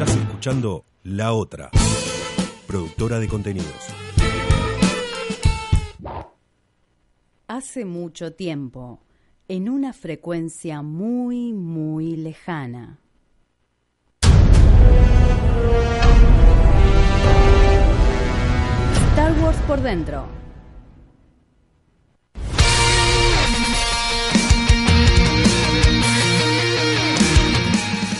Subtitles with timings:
[0.00, 1.68] Estás escuchando La Otra,
[2.66, 3.88] productora de contenidos.
[7.46, 9.02] Hace mucho tiempo,
[9.46, 12.98] en una frecuencia muy, muy lejana.
[19.10, 20.24] Star Wars por dentro.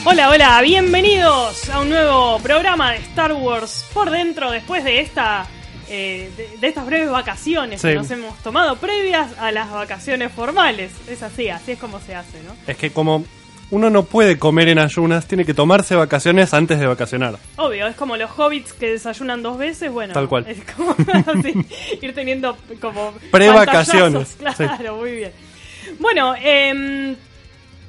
[0.04, 5.46] Hola, hola, bienvenidos a un nuevo programa de Star Wars por dentro después de esta
[5.88, 10.92] eh, de, de estas breves vacaciones que nos hemos tomado previas a las vacaciones formales.
[11.08, 12.54] Es así, así es como se hace, ¿no?
[12.66, 13.24] Es que como
[13.70, 17.36] uno no puede comer en ayunas, tiene que tomarse vacaciones antes de vacacionar.
[17.56, 20.46] Obvio, es como los hobbits que desayunan dos veces, bueno, Tal cual.
[20.48, 21.54] es como así,
[22.00, 25.32] ir teniendo como Prevacaciones, Claro, muy bien.
[25.98, 27.16] Bueno, eh,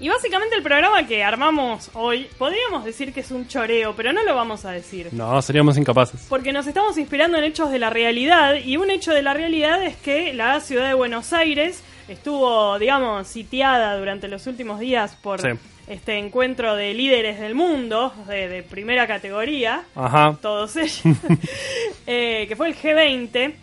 [0.02, 4.24] y básicamente el programa que armamos hoy, podríamos decir que es un choreo, pero no
[4.24, 5.10] lo vamos a decir.
[5.14, 6.26] No, seríamos incapaces.
[6.28, 9.82] Porque nos estamos inspirando en hechos de la realidad y un hecho de la realidad
[9.84, 15.40] es que la ciudad de Buenos Aires estuvo, digamos, sitiada durante los últimos días por
[15.40, 15.50] Sí.
[15.88, 20.38] este encuentro de líderes del mundo de, de primera categoría, Ajá.
[20.42, 21.02] todos ellos,
[22.08, 23.54] eh, que fue el G20.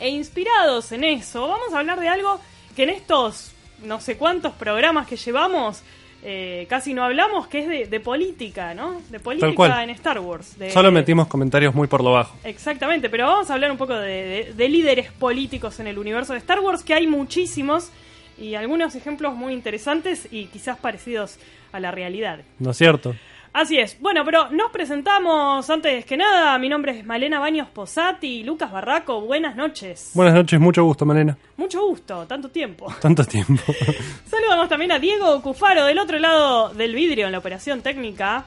[0.00, 2.40] E inspirados en eso, vamos a hablar de algo
[2.74, 3.52] que en estos
[3.84, 5.82] no sé cuántos programas que llevamos
[6.26, 9.02] eh, casi no hablamos, que es de, de política, ¿no?
[9.10, 10.58] De política en Star Wars.
[10.58, 12.34] de- Solo metimos comentarios muy por lo bajo.
[12.44, 14.08] Exactamente, pero vamos a hablar un poco de,
[14.46, 17.90] de- de líderes políticos en el universo de Star Wars, que hay muchísimos
[18.38, 21.36] y algunos ejemplos muy interesantes y quizás parecidos
[21.72, 22.40] a la realidad.
[22.58, 23.14] ¿No es cierto?
[23.54, 24.00] Así es.
[24.00, 26.58] Bueno, pero nos presentamos antes que nada.
[26.58, 29.20] Mi nombre es Malena Baños Posati y Lucas Barraco.
[29.20, 30.10] Buenas noches.
[30.12, 31.38] Buenas noches, mucho gusto, Malena.
[31.56, 32.92] Mucho gusto, tanto tiempo.
[33.00, 33.62] Tanto tiempo.
[34.26, 38.44] Saludamos también a Diego Cufaro del otro lado del vidrio en la operación técnica.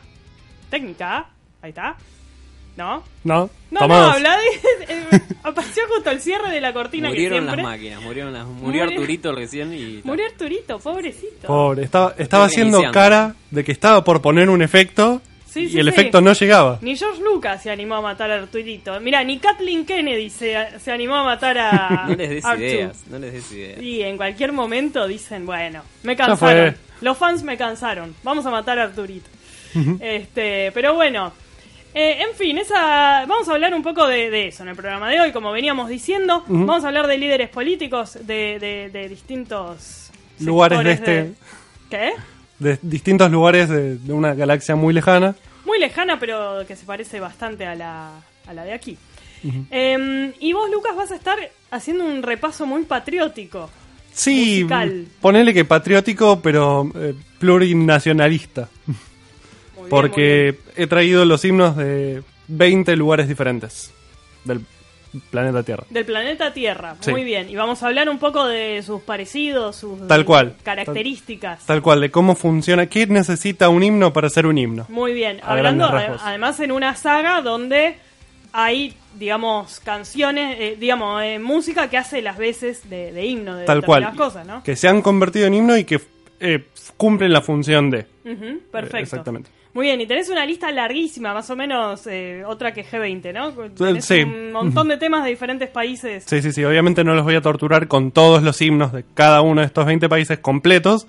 [0.69, 1.27] Técnica,
[1.61, 1.95] ahí está.
[2.77, 3.03] ¿No?
[3.23, 3.49] ¿No?
[3.71, 7.63] No, no, habla de- apareció justo el cierre de la cortina Murieron que las siempre.
[7.77, 10.01] máquinas, murieron las, murió Murió- Arturito recién y...
[10.03, 11.47] Murió Arturito, pobrecito.
[11.47, 15.79] Pobre, estaba, estaba haciendo cara de que estaba por poner un efecto Sí, y sí,
[15.79, 15.89] el sí.
[15.89, 16.77] efecto no llegaba.
[16.81, 18.99] Ni George Lucas se animó a matar a Arturito.
[18.99, 23.17] Mira, ni Kathleen Kennedy se, se animó a matar a No les des ideas, no
[23.17, 23.81] les des ideas.
[23.81, 26.75] Y en cualquier momento dicen, bueno, me cansaron.
[27.01, 28.13] Los fans me cansaron.
[28.23, 29.29] Vamos a matar a Arturito.
[29.99, 31.33] este, pero bueno.
[31.99, 35.09] Eh, en fin, esa, vamos a hablar un poco de, de eso en el programa
[35.09, 36.43] de hoy, como veníamos diciendo.
[36.47, 41.33] Vamos a hablar de líderes políticos de, de- de distintos Lugares de este-
[41.89, 42.11] ¿Qué?
[42.59, 45.33] De distintos lugares de, una galaxia muy lejana.
[45.65, 48.11] Muy lejana, pero que se parece bastante a la,
[48.47, 48.95] a la de aquí.
[49.71, 51.37] Eh, y vos, Lucas, vas a estar
[51.71, 53.71] haciendo un repaso muy patriótico.
[54.13, 55.05] Sí, Musical.
[55.19, 58.69] ponele que patriótico, pero eh, plurinacionalista.
[59.87, 60.83] Bien, Porque bien.
[60.83, 63.91] he traído los himnos de 20 lugares diferentes
[64.43, 64.61] del
[65.31, 65.83] planeta Tierra.
[65.89, 67.11] Del planeta Tierra, Sí.
[67.11, 67.49] muy bien.
[67.49, 70.55] Y vamos a hablar un poco de sus parecidos, sus Tal cual.
[70.63, 71.65] características.
[71.65, 74.85] Tal cual, de cómo funciona, qué necesita un himno para ser un himno.
[74.89, 75.39] Muy bien.
[75.43, 77.95] A Hablando además en una saga donde
[78.53, 83.65] hay, digamos, canciones, eh, digamos, eh, música que hace las veces de, de himno de
[83.65, 84.01] Tal cual.
[84.03, 84.63] determinadas cosas, ¿no?
[84.63, 85.99] Que se han convertido en himno y que
[86.39, 86.65] eh,
[86.97, 88.05] cumplen la función de.
[88.27, 88.97] Ujú, perfecto.
[88.97, 89.49] Eh, exactamente.
[89.73, 93.51] Muy bien, y tenés una lista larguísima, más o menos eh, otra que G20, ¿no?
[93.69, 94.23] Tenés sí.
[94.23, 96.23] un montón de temas de diferentes países.
[96.25, 99.41] Sí, sí, sí, obviamente no los voy a torturar con todos los himnos de cada
[99.41, 101.07] uno de estos 20 países completos,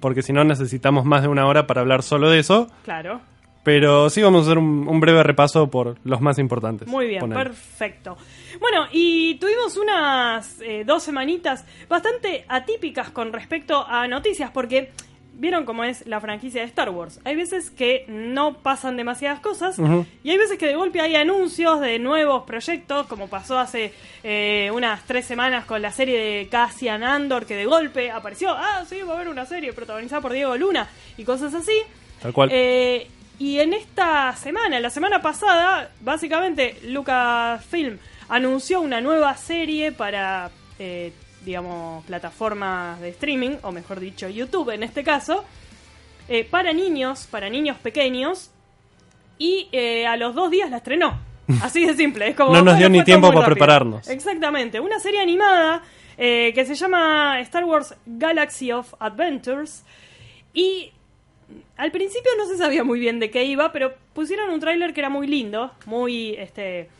[0.00, 2.68] porque si no necesitamos más de una hora para hablar solo de eso.
[2.84, 3.20] Claro.
[3.62, 6.88] Pero sí vamos a hacer un, un breve repaso por los más importantes.
[6.88, 8.16] Muy bien, perfecto.
[8.58, 14.90] Bueno, y tuvimos unas eh, dos semanitas bastante atípicas con respecto a noticias, porque
[15.34, 17.20] vieron cómo es la franquicia de Star Wars.
[17.24, 19.76] Hay veces que no pasan demasiadas cosas
[20.22, 23.92] y hay veces que de golpe hay anuncios de nuevos proyectos, como pasó hace
[24.22, 28.84] eh, unas tres semanas con la serie de Cassian Andor, que de golpe apareció, ah,
[28.88, 31.78] sí, va a haber una serie protagonizada por Diego Luna y cosas así.
[32.20, 32.50] Tal cual.
[32.52, 33.06] Eh,
[33.38, 37.98] y en esta semana, la semana pasada, básicamente Lucasfilm
[38.28, 41.12] anunció una nueva serie para, eh,
[41.44, 45.44] digamos, plataformas de streaming, o mejor dicho, YouTube en este caso,
[46.28, 48.50] eh, para niños, para niños pequeños,
[49.38, 51.18] y eh, a los dos días la estrenó.
[51.62, 52.28] Así de simple.
[52.28, 53.54] Es como, No nos dio ni tiempo para rápido.
[53.54, 54.08] prepararnos.
[54.08, 54.78] Exactamente.
[54.80, 55.82] Una serie animada
[56.16, 59.82] eh, que se llama Star Wars Galaxy of Adventures.
[60.52, 60.92] Y
[61.76, 65.00] al principio no se sabía muy bien de qué iba, pero pusieron un tráiler que
[65.00, 66.90] era muy lindo, muy, este,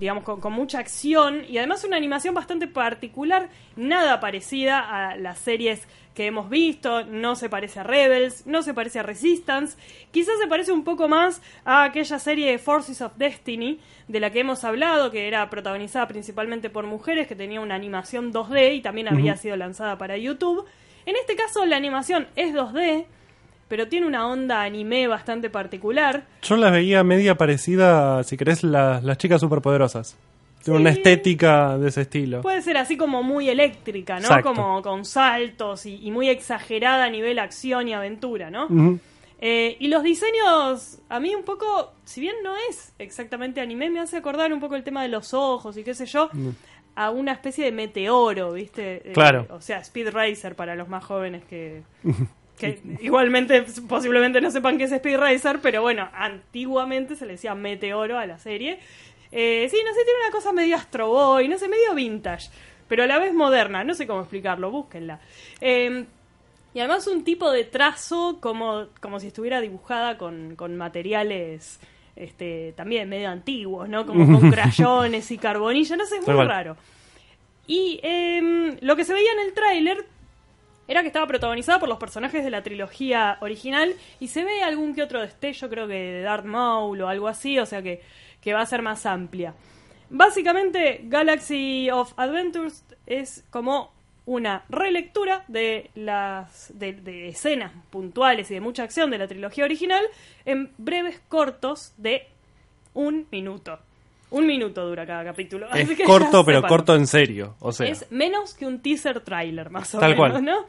[0.00, 5.38] digamos, con, con mucha acción y además una animación bastante particular, nada parecida a las
[5.38, 9.76] series que hemos visto, no se parece a Rebels, no se parece a Resistance,
[10.10, 14.40] quizás se parece un poco más a aquella serie Forces of Destiny de la que
[14.40, 19.08] hemos hablado, que era protagonizada principalmente por mujeres, que tenía una animación 2D y también
[19.08, 20.66] había sido lanzada para YouTube.
[21.06, 23.06] En este caso la animación es 2D,
[23.70, 26.24] pero tiene una onda anime bastante particular.
[26.42, 30.18] Yo las veía media parecida, si querés, la- las chicas superpoderosas.
[30.62, 32.42] Tiene una estética de ese estilo.
[32.42, 34.26] Puede ser así como muy eléctrica, ¿no?
[34.26, 34.52] Exacto.
[34.54, 38.68] Como con saltos y, y muy exagerada a nivel acción y aventura, ¿no?
[39.40, 44.00] Eh, y los diseños, a mí un poco, si bien no es exactamente anime, me
[44.00, 46.28] hace acordar un poco el tema de los ojos y qué sé yo,
[46.94, 48.96] a una especie de meteoro, ¿viste?
[48.96, 49.12] Eh, Mm.
[49.14, 49.46] Claro.
[49.50, 51.82] o sea, Speed Racer para los más jóvenes que...
[52.60, 57.54] que igualmente posiblemente no sepan qué es Speed Racer, pero bueno, antiguamente se le decía
[57.54, 58.78] meteoro a la serie.
[59.32, 62.50] Eh, sí, no sé, tiene una cosa medio Astro Boy, no sé, medio vintage,
[62.86, 65.20] pero a la vez moderna, no sé cómo explicarlo, búsquenla.
[65.60, 66.04] Eh,
[66.72, 71.80] y además un tipo de trazo como, como si estuviera dibujada con, con materiales
[72.14, 74.06] este, también medio antiguos, ¿no?
[74.06, 76.76] Como con crayones y carbonilla, no sé, es muy raro.
[77.66, 80.06] Y em, lo que se veía en el tráiler
[80.90, 84.92] era que estaba protagonizada por los personajes de la trilogía original y se ve algún
[84.92, 88.02] que otro destello, creo que de Darth Maul o algo así, o sea que,
[88.40, 89.54] que va a ser más amplia.
[90.08, 93.92] Básicamente, Galaxy of Adventures es como
[94.26, 99.64] una relectura de las de, de escenas puntuales y de mucha acción de la trilogía
[99.64, 100.04] original
[100.44, 102.26] en breves cortos de
[102.94, 103.78] un minuto.
[104.30, 105.66] Un minuto dura cada capítulo.
[105.74, 106.68] Es que corto, pero sepan.
[106.68, 107.56] corto en serio.
[107.60, 110.44] O sea, Es menos que un teaser trailer, más o Tal menos, cual.
[110.44, 110.66] ¿no?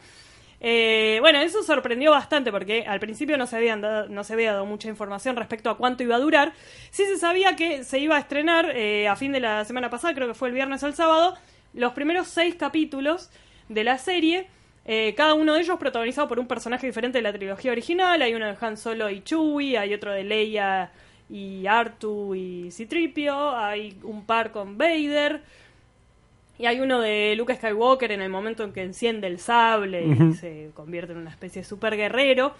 [0.64, 4.54] Eh, bueno, eso sorprendió bastante porque al principio no se, habían dado, no se había
[4.54, 6.54] dado mucha información respecto a cuánto iba a durar.
[6.92, 10.14] Sí se sabía que se iba a estrenar eh, a fin de la semana pasada,
[10.14, 11.36] creo que fue el viernes o el sábado,
[11.74, 13.32] los primeros seis capítulos
[13.70, 14.48] de la serie.
[14.86, 18.22] eh, cada uno de ellos protagonizado por un personaje diferente de la trilogía original.
[18.22, 20.92] Hay uno de Han Solo y Chewie, hay otro de Leia
[21.32, 25.42] y Artu y Citripio, hay un par con Vader.
[26.60, 30.34] Y hay uno de Luke Skywalker en el momento en que enciende el sable y
[30.34, 32.54] se convierte en una especie de super guerrero.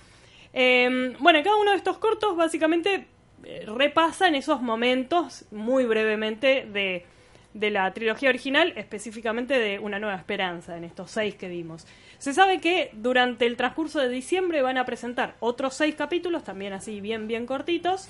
[0.54, 3.06] Eh, bueno, cada uno de estos cortos básicamente
[3.44, 7.06] eh, repasan esos momentos muy brevemente de,
[7.54, 11.86] de la trilogía original, específicamente de Una Nueva Esperanza, en estos seis que vimos.
[12.18, 16.74] Se sabe que durante el transcurso de diciembre van a presentar otros seis capítulos, también
[16.74, 18.10] así bien, bien cortitos.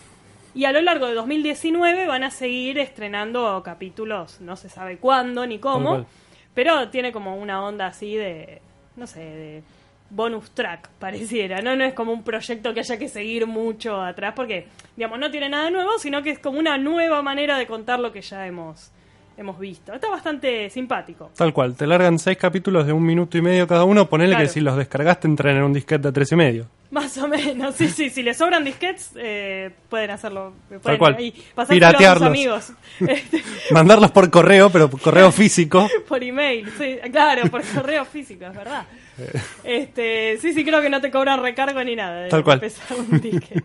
[0.54, 5.46] Y a lo largo de 2019 van a seguir estrenando capítulos, no se sabe cuándo
[5.48, 6.06] ni cómo,
[6.54, 8.62] pero tiene como una onda así de,
[8.98, 9.64] no sé, de
[10.10, 11.76] bonus track, pareciera, ¿no?
[11.78, 14.68] No es como un proyecto que haya que seguir mucho atrás, porque,
[14.98, 18.12] digamos, no tiene nada nuevo, sino que es como una nueva manera de contar lo
[18.12, 18.92] que ya hemos,
[19.38, 19.94] hemos visto.
[19.94, 21.32] Está bastante simpático.
[21.38, 21.76] tal cual.
[21.78, 24.10] Te largan seis capítulos de un minuto y medio cada uno.
[24.10, 24.44] Ponele Claro.
[24.46, 26.68] que si los descargaste entran en un disquete de tres y medio.
[26.92, 30.54] Más o menos, sí, sí, si les sobran disquets, eh, pueden hacerlo.
[30.84, 31.16] Pueden cual.
[31.18, 32.28] ahí pasárselo a Piratearlos.
[32.28, 32.74] amigos.
[33.08, 35.90] Este, Mandarlos por correo, pero por correo físico.
[36.08, 38.86] por email, sí, claro, por correo físico, es verdad.
[39.64, 42.28] Este, sí, sí, creo que no te cobran recargo ni nada.
[42.28, 42.62] Tal cual.
[42.98, 43.64] un ticket.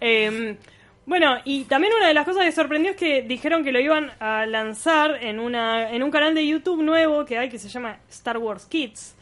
[0.00, 0.56] Em,
[1.04, 4.12] bueno, y también una de las cosas que sorprendió es que dijeron que lo iban
[4.20, 7.98] a lanzar en, una, en un canal de YouTube nuevo que hay que se llama
[8.08, 9.14] Star Wars Kids.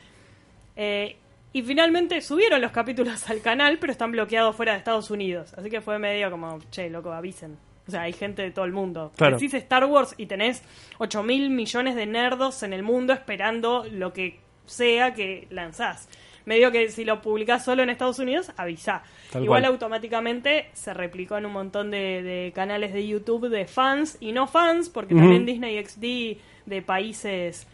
[0.76, 1.16] Eh,
[1.54, 5.54] y finalmente subieron los capítulos al canal, pero están bloqueados fuera de Estados Unidos.
[5.56, 7.56] Así que fue medio como, che, loco, avisen.
[7.86, 9.12] O sea, hay gente de todo el mundo.
[9.16, 9.36] Claro.
[9.36, 10.64] Decís Star Wars y tenés
[10.98, 16.08] 8 mil millones de nerdos en el mundo esperando lo que sea que lanzás.
[16.44, 19.04] Medio que si lo publicás solo en Estados Unidos, avisá.
[19.30, 19.72] Tal Igual cual.
[19.72, 24.48] automáticamente se replicó en un montón de, de canales de YouTube de fans y no
[24.48, 27.68] fans, porque también Disney XD de países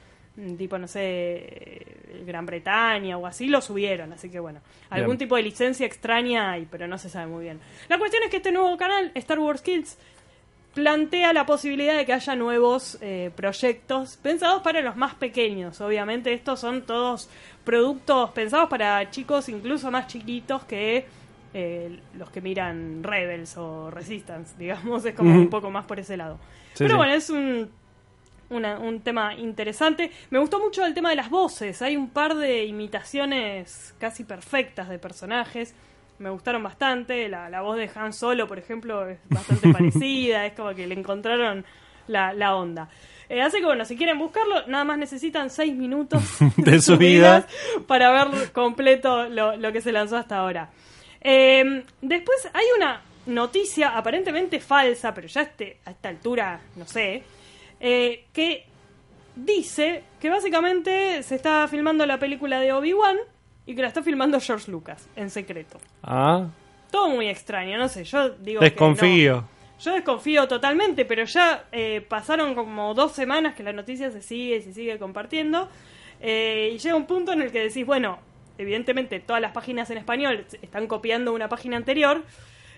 [0.57, 4.13] tipo, no sé, eh, Gran Bretaña o así, lo subieron.
[4.13, 4.61] Así que bueno,
[4.91, 5.19] algún Bien.
[5.19, 7.61] tipo de licencia extraña hay, pero no se sabe muy bien.
[7.89, 9.99] La cuestión es que este nuevo canal, Star Wars Kids,
[10.75, 15.81] plantea la posibilidad de que haya nuevos eh, proyectos pensados para los más pequeños.
[15.81, 17.29] Obviamente estos son todos
[17.65, 21.07] productos pensados para chicos incluso más chiquitos que
[21.53, 26.17] eh, los que miran Rebels o Resistance, digamos, es como un poco más por ese
[26.17, 26.39] lado.
[26.75, 26.97] Sí, Pero sí.
[26.97, 27.71] bueno, es un,
[28.51, 30.11] una- un tema interesante.
[30.31, 31.81] Me gustó mucho el tema de las voces.
[31.83, 35.75] Hay un par de imitaciones casi perfectas de personajes.
[36.19, 37.29] me gustaron bastante.
[37.31, 40.45] La, la voz de Han Solo, por ejemplo, es bastante parecida.
[40.47, 41.65] Es como que le encontraron
[42.09, 42.89] la, la onda.
[43.29, 46.23] Eh, así que bueno, si quieren buscarlo, nada más necesitan seis minutos
[46.57, 47.47] De su vida.
[47.87, 50.69] para ver completo lo, lo que se lanzó hasta ahora.
[51.21, 57.23] Eh, después hay una noticia aparentemente falsa, pero ya este, a esta altura, no sé,
[57.81, 58.67] eh, que
[59.37, 63.17] dice que básicamente se está filmando la película de Obi-Wan
[63.67, 65.79] y que la está filmando George Lucas en secreto.
[66.03, 66.47] Ah,
[66.91, 68.71] Todo muy extraño, no sé, yo digo que no.
[68.71, 69.45] desconfío.
[69.81, 74.57] Yo desconfío totalmente, pero ya eh, pasaron como dos semanas que la noticia se sigue
[74.57, 75.69] y se sigue compartiendo.
[76.21, 78.19] eh, y llega un punto en el que decís, bueno,
[78.59, 82.25] evidentemente todas las páginas en español están copiando una página anterior,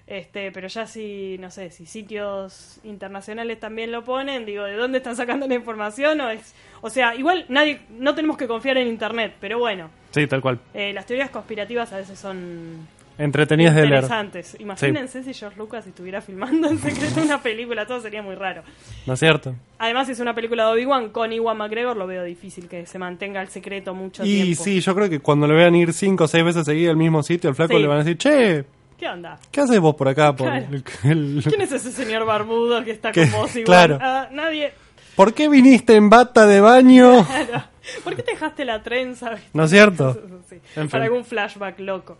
[0.07, 4.99] este, pero ya si, no sé, si sitios internacionales también lo ponen, digo, ¿de dónde
[4.99, 6.21] están sacando la información?
[6.21, 10.27] O, es, o sea, igual nadie, no tenemos que confiar en Internet, pero bueno, Sí,
[10.27, 10.59] tal cual.
[10.75, 12.87] eh, las teorías conspirativas a veces son
[13.19, 13.93] Entretenidas de leer.
[13.97, 14.57] interesantes.
[14.59, 18.63] Imagínense si George Lucas estuviera filmando en secreto una película, todo sería muy raro.
[19.07, 19.55] ¿No es cierto?
[19.79, 22.99] Además, si es una película de Obi-Wan con Iwan McGregor, lo veo difícil que se
[22.99, 24.65] mantenga el secreto mucho Y tiempo.
[24.65, 27.23] sí, yo creo que cuando le vean ir cinco o seis veces seguido al mismo
[27.23, 27.83] sitio, al flaco Sí.
[27.83, 28.65] le van a decir, che,
[29.03, 29.37] ¿Qué onda?
[29.51, 30.33] ¿qué haces vos por acá?
[30.37, 30.67] Por, Claro.
[30.71, 33.65] el- el- ¿Quién es ese señor barbudo que está Que- con vos igual?
[33.65, 33.99] claro.
[34.01, 34.73] Ah, nadie.
[35.17, 37.27] ¿Por qué viniste en bata de baño?
[37.27, 37.65] Claro.
[38.05, 39.33] ¿Por qué te dejaste la trenza?
[39.55, 40.17] ¿No es cierto?
[40.49, 40.89] Sí, En fin.
[40.91, 42.19] para algún flashback loco.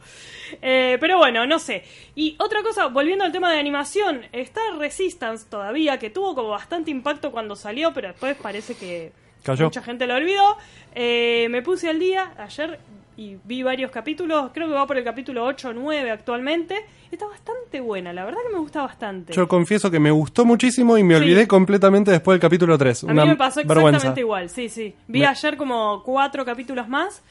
[0.61, 1.85] Eh, pero bueno, no sé.
[2.17, 6.91] Y otra cosa, volviendo al tema de animación, está Resistance todavía, que tuvo como bastante
[6.91, 9.13] impacto cuando salió, pero después parece que
[9.45, 9.67] Cayó.
[9.67, 10.57] mucha gente lo olvidó.
[10.97, 12.81] Eh, me puse al día ayer
[13.17, 16.77] y vi varios capítulos, creo que va por el capítulo 8 o 9 actualmente.
[17.11, 19.33] Está bastante buena, la verdad que me gusta bastante.
[19.35, 21.21] Yo confieso que me gustó muchísimo y me Sí.
[21.23, 23.05] olvidé completamente después del capítulo 3.
[23.05, 24.21] A Una mí me pasó exactamente vergüenza.
[24.21, 24.95] igual, sí, sí.
[25.09, 27.23] Vi Me- ayer como cuatro capítulos más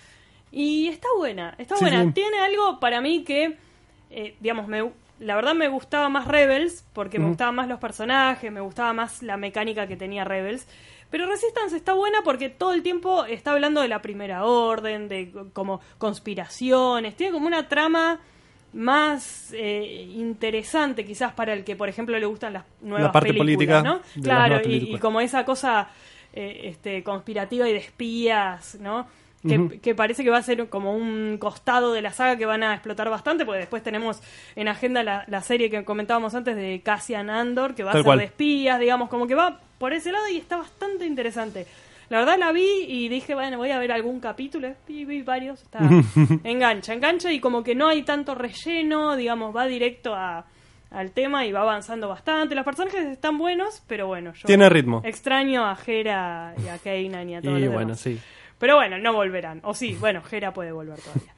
[0.51, 2.03] y está buena, está Sí, buena.
[2.05, 2.11] sí.
[2.11, 3.57] Tiene algo para mí que,
[4.11, 8.51] eh, digamos, me, la verdad me gustaba más Rebels porque me gustaban más los personajes,
[8.51, 10.67] me gustaba más la mecánica que tenía Rebels.
[11.11, 15.29] Pero Resistance está buena porque todo el tiempo está hablando de la primera orden, de
[15.29, 18.19] co- como conspiraciones, tiene como una trama
[18.73, 23.81] más eh, interesante quizás para el que, por ejemplo, le gustan las nuevas parte películas,
[23.83, 24.01] política ¿no?
[24.23, 25.89] Claro, y- como esa cosa
[26.33, 29.07] eh, este, conspirativa y de espías, ¿no?
[29.45, 32.61] Que, que parece que va a ser como un costado de la saga que van
[32.61, 34.21] a explotar bastante, porque después tenemos
[34.55, 38.03] en agenda la, la serie que comentábamos antes de Cassian Andor, que va Tal a
[38.03, 38.19] ser cual.
[38.19, 41.65] de espías, digamos, como que va por ese lado y está bastante interesante.
[42.09, 45.61] La verdad la vi y dije, bueno, voy a ver algún capítulo, y vi varios,
[45.63, 45.79] está
[46.43, 50.45] engancha, engancha y como que no hay tanto relleno, digamos, va directo a,
[50.91, 52.53] al tema y va avanzando bastante.
[52.53, 55.01] Los personajes están buenos, pero bueno, yo Tiene ritmo.
[55.03, 57.99] extraño a Hera y a Kanan y a todos Y los bueno, demás.
[58.01, 58.19] sí.
[58.59, 59.59] Pero bueno, no volverán.
[59.63, 61.33] O sí, bueno, Hera puede volver todavía.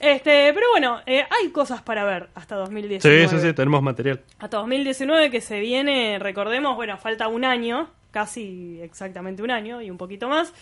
[0.00, 3.28] Este, pero bueno, eh, hay cosas para ver hasta 2019.
[3.28, 4.22] Sí, sí, sí, tenemos material.
[4.38, 9.90] Hasta 2019 que se viene, recordemos, bueno, falta un año, casi exactamente un año y
[9.90, 10.54] un poquito más,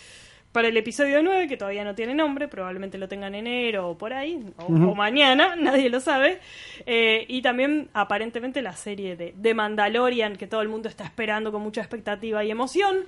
[0.51, 3.97] para el episodio 9, que todavía no tiene nombre, probablemente lo tengan en enero o
[3.97, 6.39] por ahí, o, o mañana, nadie lo sabe.
[6.85, 11.53] Eh, y también aparentemente la serie de, de Mandalorian, que todo el mundo está esperando
[11.53, 13.05] con mucha expectativa y emoción.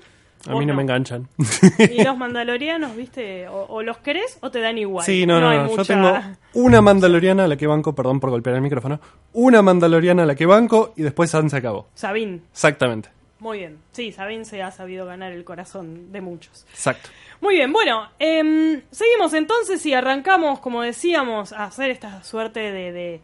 [0.48, 1.28] A mí no, me enganchan.
[1.92, 5.06] Y los mandalorianos, viste, o, o los querés o te dan igual.
[5.06, 5.68] Sí, no, no, hay no.
[5.70, 6.20] Yo mucha- tengo
[6.54, 9.00] una mandaloriana a la que banco, perdón por golpear el micrófono.
[9.34, 11.88] Una mandaloriana a la que banco y después San se acabó.
[11.94, 13.10] Sabine, Exactamente.
[13.40, 13.78] muy bien.
[13.92, 16.66] Sí, Sabine se ha sabido ganar el corazón de muchos.
[16.72, 17.10] Exacto.
[17.40, 22.92] Muy bien, bueno, em, seguimos entonces y arrancamos, como decíamos, a hacer esta suerte de,
[22.92, 23.22] de,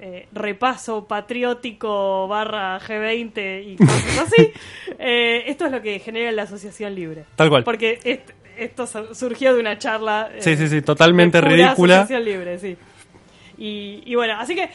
[0.00, 4.52] eh, repaso patriótico barra G20 y cosas así.
[4.98, 7.24] Eh, esto es lo que genera la Asociación Libre.
[7.36, 7.64] Tal cual.
[7.64, 10.30] Porque est- esto su- surgió de una charla.
[10.34, 11.98] eh, Sí, sí, sí, totalmente ridícula.
[12.02, 12.76] Asociación Libre, sí.
[13.56, 14.70] Y, y bueno, así que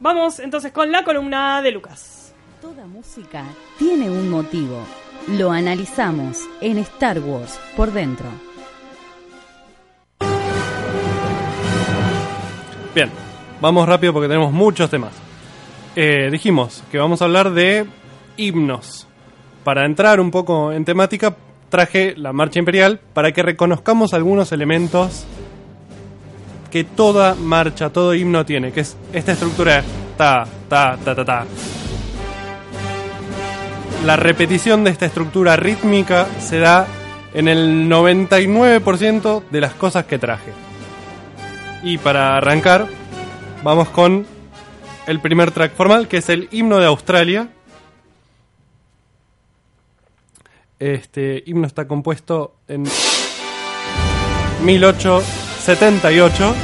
[0.00, 2.34] vamos entonces con la columna de Lucas.
[2.60, 3.44] Toda música
[3.78, 4.84] tiene un motivo.
[5.28, 8.26] Lo analizamos en Star Wars por dentro.
[12.94, 13.10] Bien,
[13.60, 15.12] vamos rápido porque tenemos muchos temas.
[15.94, 17.86] Eh, dijimos que vamos a hablar de
[18.36, 19.06] himnos.
[19.64, 21.34] Para entrar un poco en temática,
[21.68, 25.26] traje la marcha imperial para que reconozcamos algunos elementos
[26.70, 29.82] que toda marcha, todo himno tiene, que es esta estructura
[30.16, 31.46] ta, ta, ta, ta, ta.
[34.04, 36.86] La repetición de esta estructura rítmica se da
[37.34, 40.52] en el 99% de las cosas que traje.
[41.82, 42.86] Y para arrancar,
[43.66, 44.24] vamos con
[45.08, 47.48] el primer track formal, que es el himno de Australia.
[50.78, 52.84] Este himno está compuesto en
[54.62, 56.54] 1878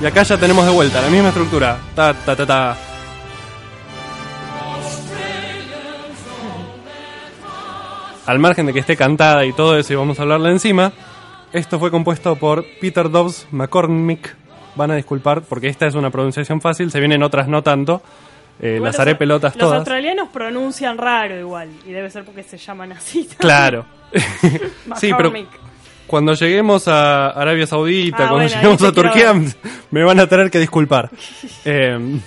[0.00, 1.76] Y acá ya tenemos de vuelta la misma estructura.
[1.96, 2.76] Ta, ta, ta, ta.
[8.26, 10.92] Al margen de que esté cantada y todo eso y vamos a hablarle encima,
[11.52, 14.43] esto fue compuesto por Peter Dobbs McCormick.
[14.76, 18.02] Van a disculpar porque esta es una pronunciación fácil, se vienen otras no tanto.
[18.60, 19.78] Eh, las los- haré pelotas Los todas.
[19.78, 21.68] australianos pronuncian raro igual.
[21.86, 23.28] Y debe ser porque se llaman así.
[23.38, 23.84] Claro.
[24.96, 25.32] sí, pero
[26.06, 29.34] cuando lleguemos a Arabia Saudita, Ah, cuando bueno, lleguemos a Turquía,
[29.90, 31.10] me van a tener que disculpar.
[31.64, 32.20] Eh,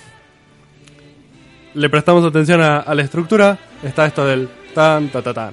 [1.74, 3.56] le prestamos atención a, a la estructura.
[3.82, 5.52] Está esto del tan, ta, ta, tan.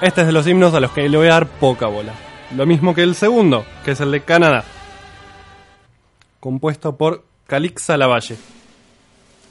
[0.00, 2.12] Este es de los himnos a los que le voy a dar poca bola.
[2.54, 4.62] Lo mismo que el segundo, que es el de Canadá.
[6.38, 8.36] Compuesto por Calixa Lavalle.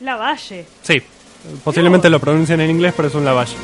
[0.02, 0.66] La Valle.
[0.84, 1.02] Sí,
[1.64, 3.56] posiblemente lo pronuncian en inglés, pero es un Lavalle.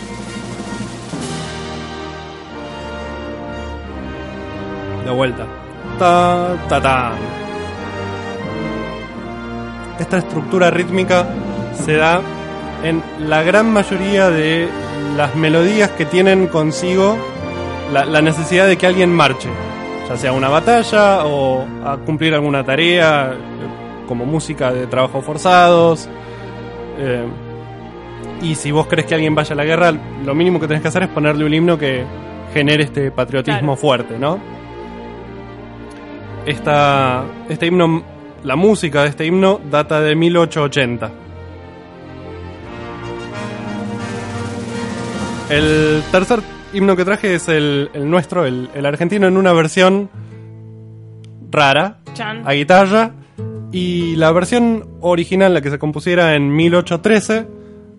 [5.05, 5.45] De vuelta.
[5.99, 7.11] Ta, ta, ta.
[9.99, 11.27] Esta estructura rítmica
[11.85, 12.21] se da
[12.83, 14.67] en la gran mayoría de
[15.15, 17.17] las melodías que tienen consigo
[17.91, 19.49] la, la necesidad de que alguien marche,
[20.07, 25.23] ya sea a una batalla o a cumplir alguna tarea, eh, como música de trabajos
[25.25, 26.07] forzados.
[26.99, 27.25] eh,
[28.41, 29.93] y si vos querés que alguien vaya a la guerra,
[30.25, 32.03] lo mínimo que tenés que hacer es ponerle un himno que
[32.53, 33.75] genere este patriotismo Claro.
[33.77, 34.39] fuerte, ¿no?
[36.45, 38.01] Esta, este himno,
[38.43, 41.11] la música de este himno data de 1880.
[45.51, 46.39] El tercer
[46.73, 50.09] himno que traje es el, el nuestro, el, el argentino, en una versión
[51.51, 52.43] rara, Chan.
[52.45, 53.11] a guitarra.
[53.73, 57.47] Y la versión original, la que se compusiera en 1813,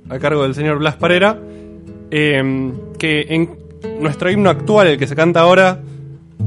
[0.09, 1.39] a cargo del señor Blas Parera,
[2.11, 3.59] eh, que en
[4.01, 5.81] nuestro himno actual, el que se canta ahora,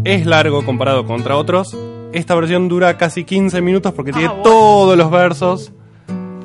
[0.04, 1.78] es largo comparado contra otros.
[2.14, 4.44] Esta versión dura casi 15 minutos porque tiene bueno.
[4.44, 5.72] todos los versos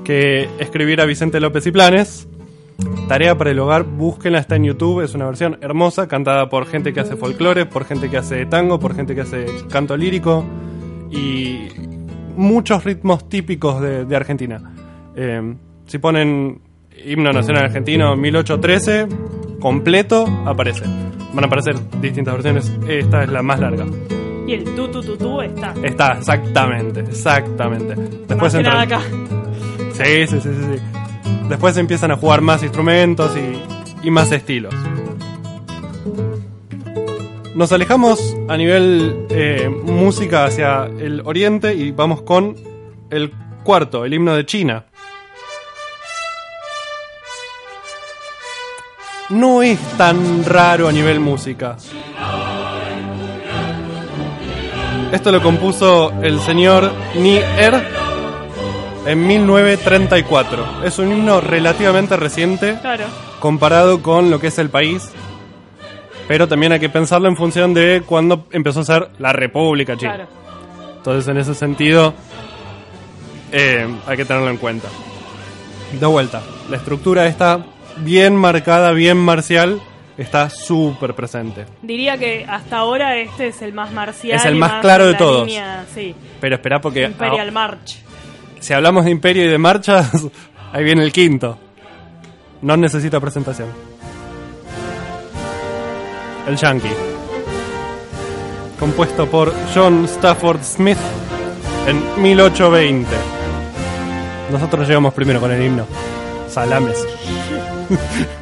[0.05, 2.29] que escribiera Vicente López y Planes.
[3.09, 6.93] Tarea para el hogar, búsquenla, está en YouTube, es una versión hermosa, cantada por gente
[6.93, 10.45] que hace folclore, por gente que hace tango, por gente que hace canto lírico
[11.11, 11.69] y
[12.37, 14.61] muchos ritmos típicos de, de Argentina.
[15.17, 15.55] Eh,
[15.87, 16.61] si ponen
[17.05, 19.09] himno nacional argentino 1813,
[19.61, 20.85] completo, aparece.
[21.33, 23.87] Van a aparecer distintas versiones, esta es la más larga.
[24.47, 25.75] Y el tu tu tu tu está.
[25.83, 27.95] Está, exactamente, exactamente.
[28.29, 29.01] Después entran- acá.
[29.93, 30.83] Sí, sí, sí, sí, sí.
[31.49, 34.75] Después empiezan a jugar más instrumentos y, y más estilos.
[37.55, 42.57] Nos alejamos a nivel eh, música hacia el oriente y vamos con
[43.11, 43.33] el
[43.65, 44.87] cuarto, el himno de China.
[49.31, 51.77] No es tan raro a nivel música.
[55.13, 58.10] Esto lo compuso el señor Ni Er
[59.07, 60.85] en 1934.
[60.85, 63.05] Es un himno relativamente reciente Claro.
[63.41, 65.11] comparado con lo que es el país.
[66.29, 70.15] Pero también hay que pensarlo en función de cuándo empezó a ser la República China.
[70.15, 70.31] Claro.
[70.99, 72.15] Entonces, en ese sentido,
[73.53, 74.89] eh, hay que tenerlo en cuenta.
[75.99, 77.65] De vuelta, la estructura está
[77.97, 79.81] bien marcada, bien marcial,
[80.17, 81.67] está súper presente.
[81.83, 84.39] Diría que hasta ahora este es el más marcial.
[84.39, 85.47] Es el más claro de todos.
[85.47, 86.15] línea, sí.
[86.41, 87.99] Pero espera porque Imperial March.
[88.61, 90.11] Si hablamos de imperio y de marchas,
[90.73, 91.59] ahí viene el quinto.
[92.63, 93.69] No necesita presentación.
[96.47, 96.93] El Yankee.
[98.79, 100.99] Compuesto por John Stafford Smith
[101.87, 103.09] en 1820.
[104.53, 105.87] Nosotros llegamos primero con el himno.
[106.49, 107.07] Salames.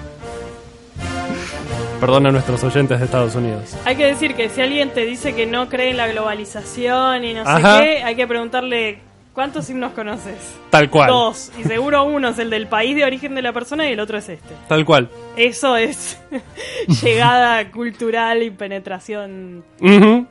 [2.00, 3.76] Perdón a nuestros oyentes de Estados Unidos.
[3.84, 7.34] Hay que decir que si alguien te dice que no cree en la globalización y
[7.34, 7.78] no Ajá.
[7.78, 9.00] sé qué, hay que preguntarle
[9.38, 10.34] cuántos himnos conoces.
[10.68, 11.10] Tal cual.
[11.10, 11.52] Dos.
[11.56, 14.18] Y seguro uno es el del país de origen de la persona y el otro
[14.18, 14.52] es este.
[14.66, 15.10] Tal cual.
[15.36, 16.18] Eso es
[17.04, 19.62] llegada cultural y penetración.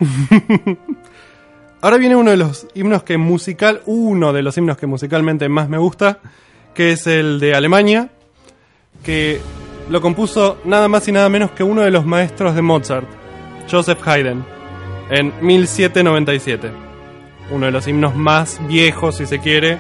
[1.79, 5.69] Ahora viene uno de los himnos que musical, uno de los himnos que musicalmente más
[5.69, 6.19] me gusta,
[6.73, 8.09] que es el de Alemania,
[9.05, 9.39] que
[9.89, 13.07] lo compuso nada más y nada menos que uno de los maestros de Mozart,
[13.71, 14.43] Joseph Haydn,
[15.09, 16.87] en 1797.
[17.49, 19.77] Uno de los himnos más viejos, si se quiere,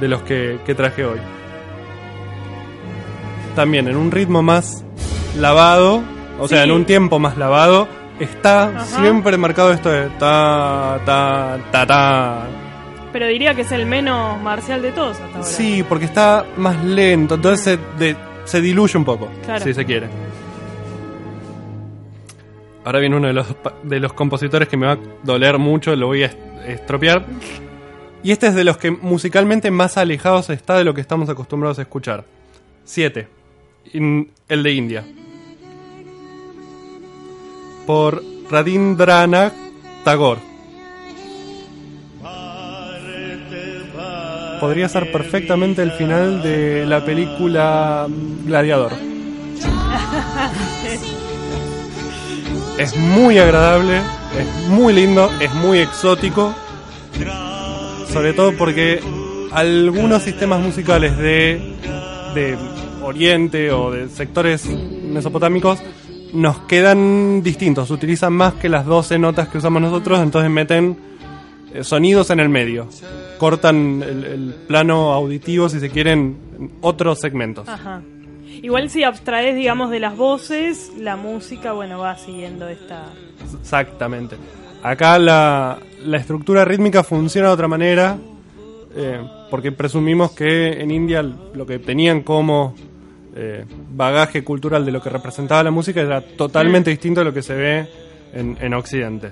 [0.00, 1.18] de los que, que traje hoy.
[3.56, 4.84] También en un ritmo más
[5.38, 6.02] lavado,
[6.38, 7.88] o sea, en un tiempo más lavado,
[8.20, 8.84] está Ajá.
[8.84, 12.46] siempre marcado esto de ta, ta, ta, ta.
[13.12, 15.42] Pero diría que es el menos marcial de todos hasta ahora.
[15.42, 17.60] Sí, porque está más lento, entonces
[17.98, 19.64] se, de- se diluye un poco, Claro.
[19.64, 20.08] si se quiere.
[22.84, 23.46] Ahora viene uno de los,
[23.82, 27.24] de los compositores que me va a doler mucho, lo voy a est- estropear.
[28.22, 31.78] Y este es de los que musicalmente más alejados está de lo que estamos acostumbrados
[31.78, 32.24] a escuchar.
[32.84, 33.28] 7.
[33.92, 35.04] el de India.
[37.86, 39.54] Por Radindranath
[40.04, 40.40] Tagore.
[44.60, 48.06] Podría ser perfectamente el final de la película
[48.44, 48.92] Gladiador.
[52.80, 53.98] Es muy agradable,
[54.38, 56.54] es muy lindo, es muy exótico.
[58.08, 59.02] Sobre todo porque
[59.52, 61.74] algunos sistemas musicales de,
[62.34, 62.56] de
[63.02, 65.78] Oriente o de sectores mesopotámicos
[66.32, 67.90] nos quedan distintos.
[67.90, 70.96] Utilizan más que las 12 notas que usamos nosotros, entonces meten
[71.74, 72.88] eh, sonidos en el medio.
[73.36, 77.68] Cortan el, el plano auditivo, si se quieren, en otros segmentos.
[77.68, 78.00] Ajá.
[78.62, 83.06] Igual si abstraes, digamos, de las voces, la música, bueno, va siguiendo esta...
[83.60, 84.36] Exactamente.
[84.82, 88.18] Acá la, la estructura rítmica funciona de otra manera,
[88.94, 89.20] eh,
[89.50, 92.74] porque presumimos que en India lo que tenían como
[93.34, 97.42] eh, bagaje cultural de lo que representaba la música era totalmente distinto a lo que
[97.42, 97.88] se ve
[98.32, 99.30] en, en Occidente,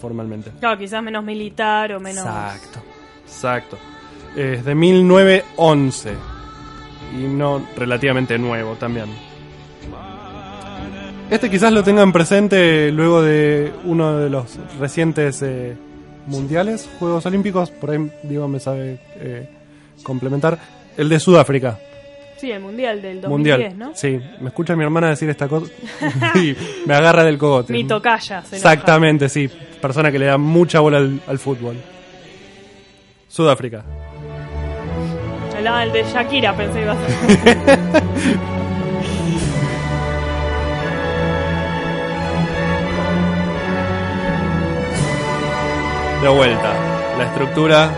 [0.00, 0.52] formalmente.
[0.60, 2.24] Claro, quizás menos militar o menos...
[2.24, 2.80] Exacto,
[3.26, 3.78] exacto.
[4.36, 6.37] Es de 1911
[7.16, 9.06] y no relativamente nuevo también.
[11.30, 15.76] Este quizás lo tengan presente luego de uno de los recientes eh,
[16.26, 19.48] mundiales, Juegos Olímpicos, por ahí Diego me sabe eh,
[20.02, 20.58] complementar,
[20.96, 21.78] el de Sudáfrica.
[22.38, 23.78] Sí, el mundial del 2010, mundial.
[23.78, 23.94] ¿no?
[23.94, 25.70] Sí, me escucha mi hermana decir esta cosa
[26.34, 27.72] y me agarra del cogote.
[27.72, 28.42] Mi tocaya.
[28.42, 28.56] se.
[28.56, 29.50] Exactamente, sí.
[29.82, 31.76] Persona que le da mucha bola al, al fútbol.
[33.28, 33.84] Sudáfrica.
[35.58, 38.38] El, de Shakira pensé iba a ser.
[46.22, 46.72] De vuelta.
[47.16, 47.90] La estructura.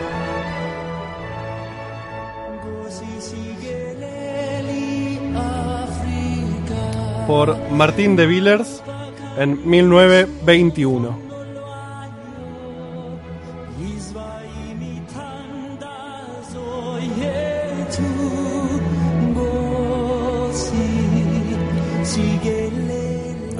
[7.26, 8.82] Por Martín de Villers
[9.38, 11.29] en 1921.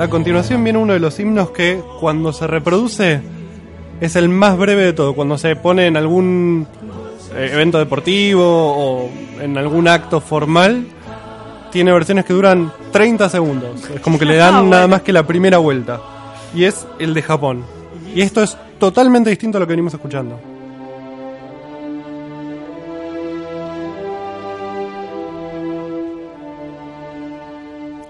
[0.00, 3.20] A continuación viene uno de los himnos que cuando se reproduce
[4.00, 5.14] es el más breve de todo.
[5.14, 6.66] Cuando se pone en algún
[7.34, 9.10] eh, evento deportivo o
[9.42, 10.86] en algún acto formal,
[11.70, 13.90] tiene versiones que duran 30 segundos.
[13.94, 14.70] Es como que le dan Ah, bueno.
[14.70, 16.00] nada más que la primera vuelta.
[16.54, 17.62] Y es el de Japón.
[18.14, 20.40] Y esto es totalmente distinto a lo que venimos escuchando.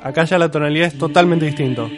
[0.03, 1.91] Acá ya la tonalidad es totalmente distinto.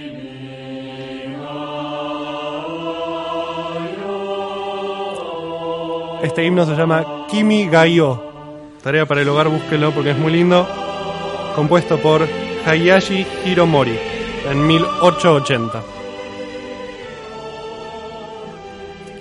[6.23, 8.23] Este himno se llama Kimi Gaio.
[8.83, 10.67] Tarea para el hogar, búsquelo porque es muy lindo.
[11.55, 12.27] Compuesto por
[12.67, 13.99] Hayashi Hiromori
[14.51, 15.83] en 1880.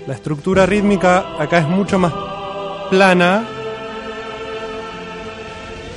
[0.08, 2.14] La estructura rítmica acá es mucho más
[2.90, 3.46] plana.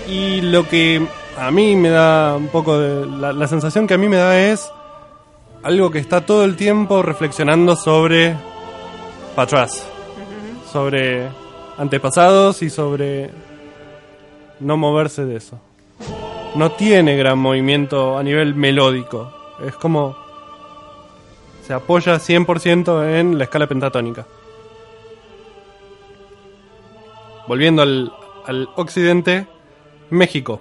[0.09, 3.07] Y lo que a mí me da un poco de.
[3.07, 4.71] La, la sensación que a mí me da es
[5.63, 8.37] algo que está todo el tiempo reflexionando sobre.
[9.35, 9.87] para atrás.
[10.71, 11.29] Sobre
[11.79, 13.31] antepasados y sobre.
[14.61, 15.61] no moverse de eso.
[16.55, 19.33] No tiene gran movimiento a nivel melódico.
[19.65, 20.17] Es como.
[21.67, 24.27] se apoya 100% en la escala pentatónica.
[27.47, 28.13] Volviendo al,
[28.47, 29.47] al occidente,
[30.11, 30.61] México.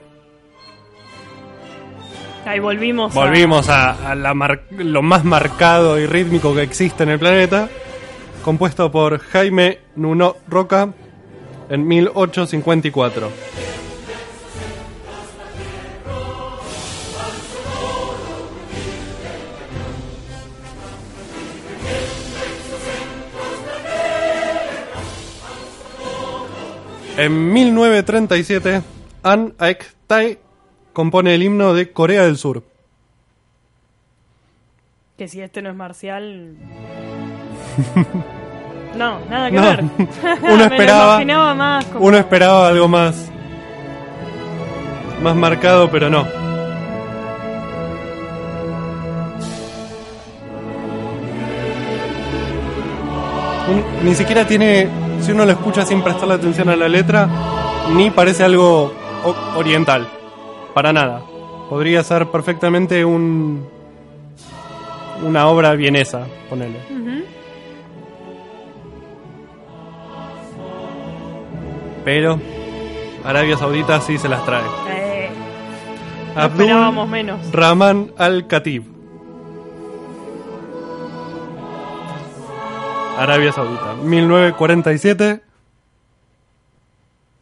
[2.45, 3.13] Ahí volvimos.
[3.13, 7.69] Volvimos a, la mar- lo más marcado y rítmico que existe en el planeta,
[8.43, 10.89] compuesto por Jaime Nuno Roca
[11.69, 13.29] en 1854.
[27.17, 28.81] En 1937,
[29.23, 30.39] An Aek Tae
[30.93, 32.63] compone el himno de Corea del Sur.
[35.17, 36.55] Que si este no es marcial.
[38.95, 39.61] No, nada que No.
[39.63, 39.83] ver.
[40.43, 43.31] Uno Me esperaba- lo imaginaba más como- Uno esperaba algo más.
[45.23, 46.27] Más marcado, pero no.
[53.69, 54.87] Un- ni siquiera tiene
[55.21, 57.29] si uno lo escucha sin prestarle atención a la letra,
[57.95, 58.93] ni parece algo
[59.55, 60.07] oriental.
[60.73, 61.21] Para nada.
[61.69, 63.67] Podría ser perfectamente un
[65.23, 66.79] una obra vienesa, ponele.
[72.03, 72.39] Pero
[73.23, 74.63] Arabia Saudita sí se las trae.
[74.89, 75.29] Eh,
[76.35, 77.51] no Abdul esperábamos menos.
[77.51, 78.83] Rahman Al-Khatib.
[83.17, 85.41] Arabia Saudita, 1947.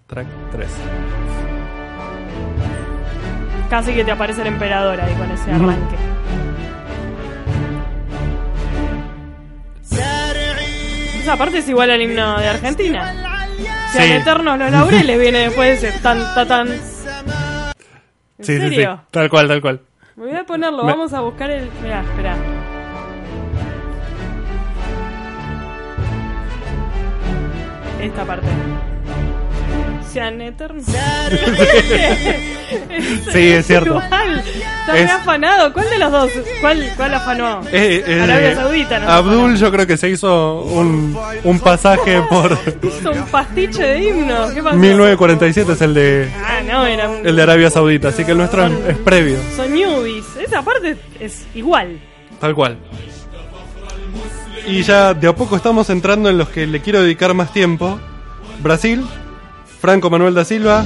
[0.07, 0.67] Track 3.
[3.71, 5.95] Casi que te aparece el emperador ahí con ese arranque.
[11.19, 13.13] Esa parte es igual al himno de Argentina.
[13.91, 14.13] Sean Sí.
[14.13, 16.67] eternos los laureles viene después de ese tan, tan, tan.
[16.69, 16.79] ¿En
[18.45, 18.83] Sí, sí?
[19.11, 19.81] Tal cual, tal cual.
[20.15, 21.69] Me voy a ponerlo, Me- vamos a buscar el.
[21.83, 22.35] Mirá, espera.
[28.01, 28.47] Esta parte.
[30.15, 30.83] Eternos.
[33.31, 33.89] Sí, es cierto.
[34.01, 35.73] Igual, está Es- afanado.
[35.73, 36.31] ¿Cuál de los dos?
[36.61, 37.61] ¿Cuál, cuál afanó?
[37.71, 39.09] Eh, eh, Arabia Saudita, ¿no?
[39.09, 44.49] Abdul yo creo que se hizo un, un pasaje por Hizo un pastiche de himno.
[44.53, 44.75] ¿Qué pasó?
[44.77, 47.25] 1947 es el de Ah, no, era un.
[47.27, 50.25] el de Arabia Saudita, así que el nuestro es, es previo, Son newbies.
[50.41, 51.99] Esa parte es igual.
[52.39, 52.77] tal cual.
[54.67, 57.99] Y ya de a poco estamos entrando en los que le quiero dedicar más tiempo.
[58.61, 59.05] Brasil,
[59.81, 60.83] Franco Manuel da Silva.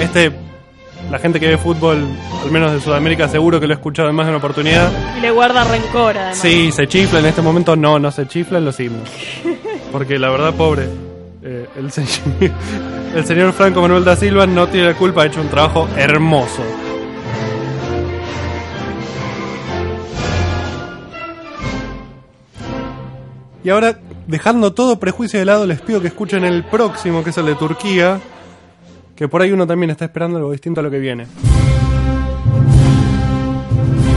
[0.00, 0.30] Este,
[1.10, 2.06] la gente que ve fútbol,
[2.44, 4.88] al menos de Sudamérica, seguro que lo ha escuchado en más de una oportunidad.
[5.16, 6.38] Y le guarda rencor, además.
[6.38, 7.74] Sí, se chifla en este momento.
[7.74, 9.08] No, no se chifla en los himnos.
[9.90, 10.84] Porque la verdad, pobre.
[11.42, 11.86] eh, el,
[13.16, 16.62] el señor Franco Manuel da Silva no tiene la culpa, ha hecho un trabajo hermoso.
[23.64, 27.38] Y ahora, dejando todo prejuicio de lado, les pido que escuchen el próximo, que es
[27.38, 28.20] el de Turquía.
[29.16, 31.26] Que por ahí uno también está esperando algo distinto a lo que viene.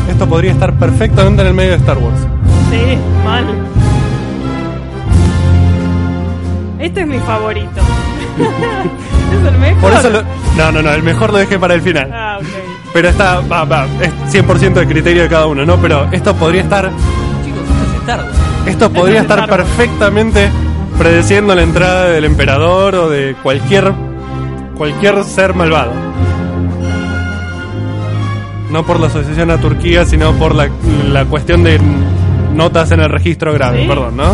[0.08, 2.20] Esto podría estar perfectamente en el medio de Star Wars.
[2.70, 3.46] Sí, mal.
[6.80, 7.82] Este es mi favorito.
[9.42, 9.82] es el mejor.
[9.82, 10.24] Por eso lo-
[10.58, 12.12] No, no, no, el mejor lo dejé para el final.
[12.14, 12.46] Ah, ok.
[12.94, 15.78] Pero está, va, va, es 100% de criterio de cada uno, ¿no?
[15.78, 16.92] Pero esto podría estar,
[18.02, 18.38] Star Wars.
[18.66, 20.50] esto podría es estar perfectamente
[20.98, 23.92] predeciendo la entrada del emperador o de cualquier,
[24.78, 25.92] cualquier ser malvado.
[28.70, 30.70] No por la asociación a Turquía, sino por la,
[31.12, 31.80] la cuestión de
[32.54, 33.88] notas en el registro grave, Sí.
[33.88, 34.34] perdón, ¿no?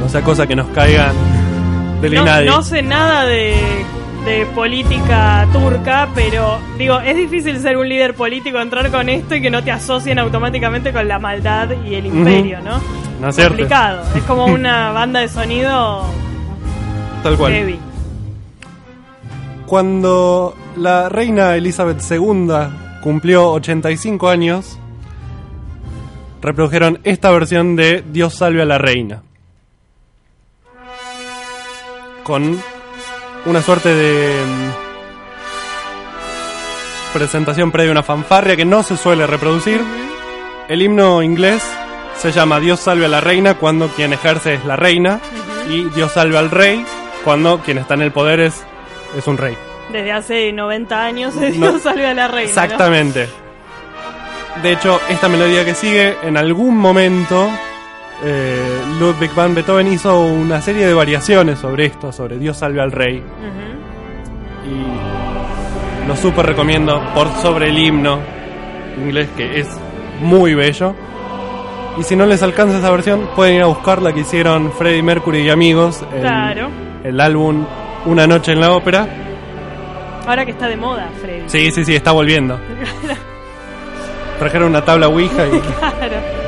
[0.00, 1.12] No sea cosa que nos caiga
[2.02, 3.54] del No, no sé nada de,
[4.24, 9.42] de política turca, pero digo, es difícil ser un líder político, entrar con esto y
[9.42, 12.80] que no te asocien automáticamente con la maldad y el imperio, ¿no?
[13.20, 13.36] No es.
[13.36, 14.02] Complicado.
[14.14, 16.04] Es como una banda de sonido
[17.22, 17.52] Tal cual.
[17.52, 17.78] heavy.
[19.66, 22.48] Cuando la reina Elizabeth II
[23.02, 24.78] cumplió 85 años,
[26.42, 29.22] reprodujeron esta versión de Dios salve a la reina.
[32.24, 32.60] Con
[33.46, 34.70] una suerte de mm,
[37.12, 39.80] presentación previa, una fanfarria que no se suele reproducir.
[40.68, 41.62] El himno inglés
[42.16, 45.20] se llama Dios salve a la reina cuando quien ejerce es la reina
[45.68, 46.84] y Dios salve al rey
[47.24, 48.62] cuando quien está en el poder es,
[49.16, 49.56] es un rey.
[49.90, 51.70] Desde hace 90 años se No.
[51.72, 52.52] dio salve a la reina.
[52.54, 52.62] ¿no?
[52.62, 53.28] Exactamente.
[54.62, 57.48] De hecho, esta melodía que sigue, en algún momento,
[58.22, 62.92] eh, Ludwig van Beethoven hizo una serie de variaciones sobre esto, sobre Dios salve al
[62.92, 63.22] rey.
[64.66, 68.18] Y lo súper recomiendo por sobre el himno
[68.98, 69.68] inglés, que es
[70.20, 70.94] muy bello.
[71.98, 75.02] Y si no les alcanza esa versión, pueden ir a buscar la que hicieron Freddie
[75.02, 76.04] Mercury y amigos.
[76.14, 76.68] El, Claro.
[77.04, 77.64] el álbum
[78.06, 79.06] Una noche en la ópera.
[80.26, 81.42] Ahora que está de moda, Freddy.
[81.48, 82.58] Sí, sí, sí, está volviendo.
[84.38, 86.39] Trajeron una tabla Ouija y Claro.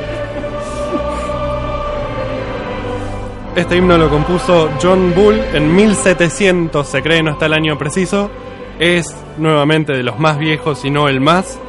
[3.55, 8.31] Este himno lo compuso John Bull en 1700, se cree, no está el año preciso.
[8.79, 11.59] Es nuevamente de los más viejos y no el más.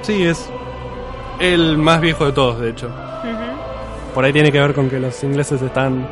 [0.00, 0.48] Sí, es
[1.38, 2.88] el más viejo de todos, de hecho.
[4.14, 6.06] Por ahí tiene que ver con que los ingleses están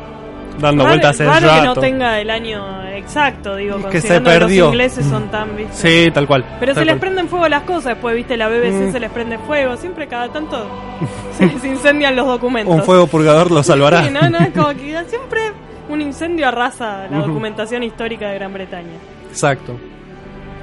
[0.59, 1.81] dando Raro- vueltas hace raro que no rato.
[1.81, 4.63] tenga el año exacto, digo, Es que se considerando que perdió.
[4.65, 6.05] los ingleses son tan, ¿viste?
[6.05, 6.45] Sí, tal cual.
[6.59, 8.91] Pero se les prenden fuego las cosas, después, viste, la BBC Mm.
[8.91, 10.65] se les prende fuego, siempre cada tanto
[11.37, 12.73] se les incendian los documentos.
[12.73, 14.03] Un fuego purgador lo salvará.
[14.05, 15.41] Sí, no, no, es como que siempre
[15.89, 18.93] un incendio arrasa la documentación histórica de Gran Bretaña.
[19.29, 19.75] Exacto.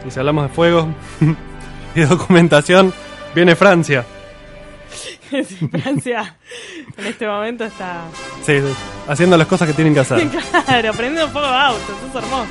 [0.06, 0.88] Y si hablamos de fuego
[1.94, 2.92] y documentación,
[3.34, 4.04] viene Francia.
[5.70, 6.36] Francia
[6.96, 8.02] en este momento está.
[8.44, 8.58] Sí,
[9.08, 10.28] haciendo las cosas que tienen que hacer.
[10.66, 12.50] Claro, prendiendo fuego a autos, es hermoso.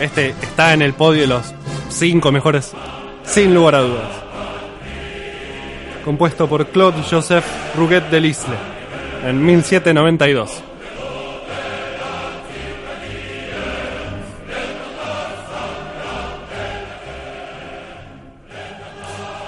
[0.00, 1.52] Este está en el podio de los
[1.88, 2.72] cinco mejores,
[3.24, 4.12] sin lugar a dudas.
[6.04, 7.44] Compuesto por Claude Joseph
[7.76, 8.56] Rouget de Lisle
[9.24, 10.62] en 1792.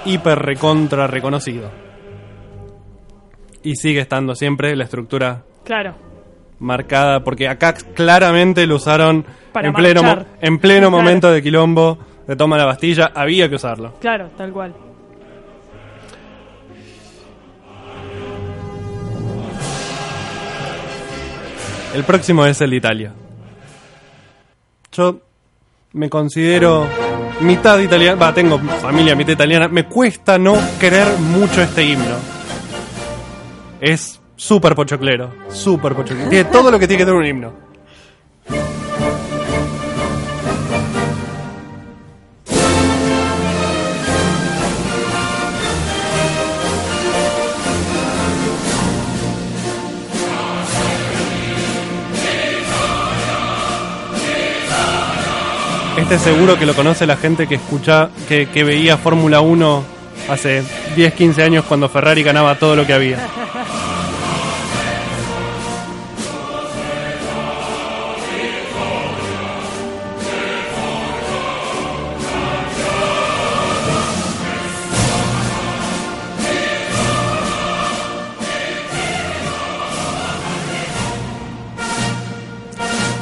[0.05, 1.71] Hiper recontra reconocido.
[3.63, 5.95] Y sigue estando siempre la estructura Claro.
[6.59, 11.03] marcada, porque acá claramente lo usaron Para en pleno, mo- en pleno Claro.
[11.03, 13.95] momento de quilombo, de toma de la Bastilla, había que usarlo.
[14.01, 14.75] Claro, tal cual.
[21.95, 23.13] El próximo es el de Italia.
[24.93, 25.21] Yo
[25.93, 26.87] me considero
[27.41, 32.17] mitad italiano, va, tengo familia mitad italiana, me cuesta no querer mucho este himno.
[33.81, 36.29] Es súper pochoclero, súper pochoclero.
[36.29, 37.70] Tiene todo lo que tiene que tener un himno.
[56.11, 59.85] Este seguro que lo conoce la gente que escucha, que, que veía Fórmula 1
[60.29, 60.65] hace
[60.97, 63.29] 10, 15 años cuando Ferrari ganaba todo lo que había.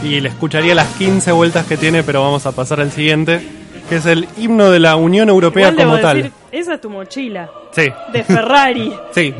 [0.08, 3.40] Y le escucharía las 15 vueltas que tiene, pero vamos a pasar al siguiente,
[3.88, 6.16] que es el himno de la Unión Europea Igual como tal.
[6.16, 7.50] decir, esa es tu mochila.
[7.72, 8.90] Sí, De Ferrari.
[9.14, 9.34] sí.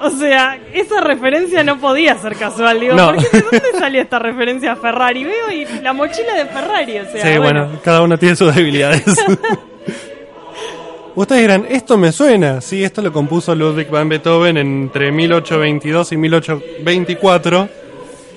[0.00, 2.80] O sea, esa referencia no podía ser casual.
[2.80, 3.14] Digo, No.
[3.14, 5.24] ¿por qué, ¿de dónde salió esta referencia a Ferrari?
[5.24, 7.22] Veo y la mochila de Ferrari, o sea.
[7.32, 9.04] Sí, bueno, cada uno tiene sus debilidades.
[11.16, 12.60] Ustedes dirán, esto me suena.
[12.60, 17.68] Sí, esto lo compuso Ludwig van Beethoven entre 1822 y 1824.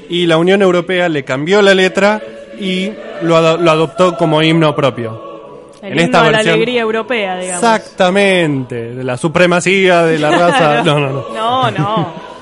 [0.10, 2.22] Y la Unión Europea le cambió la letra
[2.60, 2.92] y
[3.22, 5.28] lo, ado- lo adoptó como himno propio.
[5.82, 7.64] El en himno esta de la versión- alegría europea, digamos.
[7.64, 10.84] Exactamente, de la supremacía de la raza.
[10.84, 11.26] No, no, no.
[11.34, 12.28] No, no.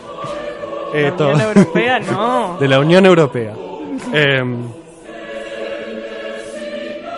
[0.94, 2.58] Eh, La Unión Europea, no.
[2.60, 3.54] de la Unión Europea.
[4.14, 4.56] Em,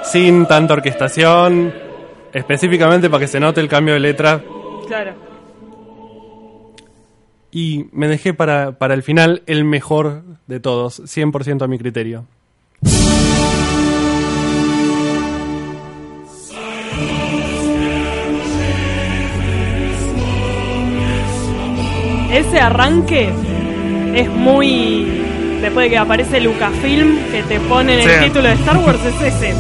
[0.03, 1.71] sin tanta orquestación,
[2.33, 4.41] específicamente para que se note el cambio de letra.
[4.87, 5.11] Claro.
[7.51, 12.25] Y me dejé para, para el final el mejor de todos, 100% a mi criterio.
[22.31, 23.29] Ese arranque
[24.13, 25.05] es muy.
[25.61, 28.25] Después de que aparece Lucasfilm, que te ponen el Sí.
[28.25, 29.53] título de Star Wars, es ese.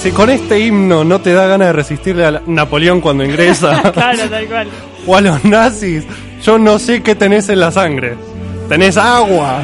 [0.00, 4.28] Si con este himno no te da ganas de resistirle a Napoleón cuando ingresa, claro,
[4.30, 4.68] tal cual.
[5.06, 6.04] o a los nazis,
[6.44, 8.16] yo no sé qué tenés en la sangre.
[8.68, 9.62] Tenés agua.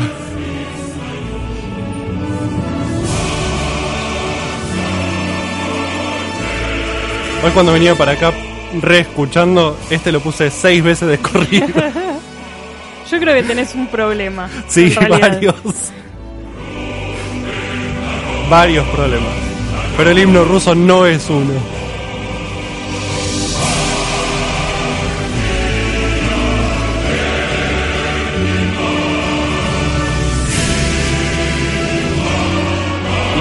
[7.44, 8.32] Hoy cuando venía para acá,
[8.80, 11.66] reescuchando, este lo puse seis veces de corrido.
[13.10, 14.48] Yo creo que tenés un problema.
[14.68, 15.54] Sí, varios.
[18.48, 19.32] Varios problemas.
[19.96, 21.79] Pero el himno ruso no es uno.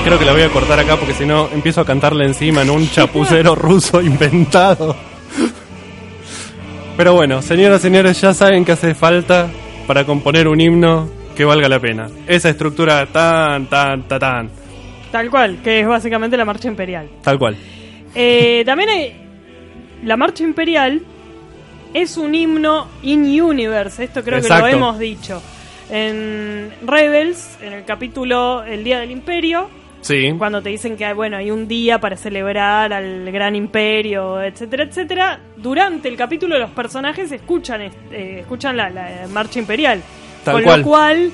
[0.10, 2.72] Creo que la voy a cortar acá porque si no empiezo a cantarle encima en
[2.72, 4.95] un chapucero ruso inventado.
[6.98, 9.50] Pero bueno, señoras y señores, ya saben que hace falta
[9.86, 12.10] para componer un himno que valga la pena.
[12.26, 14.50] Esa estructura tan, tan, tan, tan,
[15.12, 17.08] Tal cual, que es básicamente la marcha imperial.
[17.24, 17.56] tal cual.
[18.15, 19.13] Eh, también hay-
[20.04, 21.02] la marcha imperial
[21.93, 25.39] es un himno in universe, esto creo que lo hemos dicho.
[25.91, 29.70] En Rebels, en el capítulo El Día del Imperio,
[30.02, 34.41] Sí, cuando te dicen que hay, bueno, hay un día para celebrar al gran imperio,
[34.41, 40.02] etcétera, etcétera, durante el capítulo los personajes escuchan eh, escuchan la, la marcha imperial.
[40.43, 40.80] Tal con cual.
[40.82, 41.32] lo cual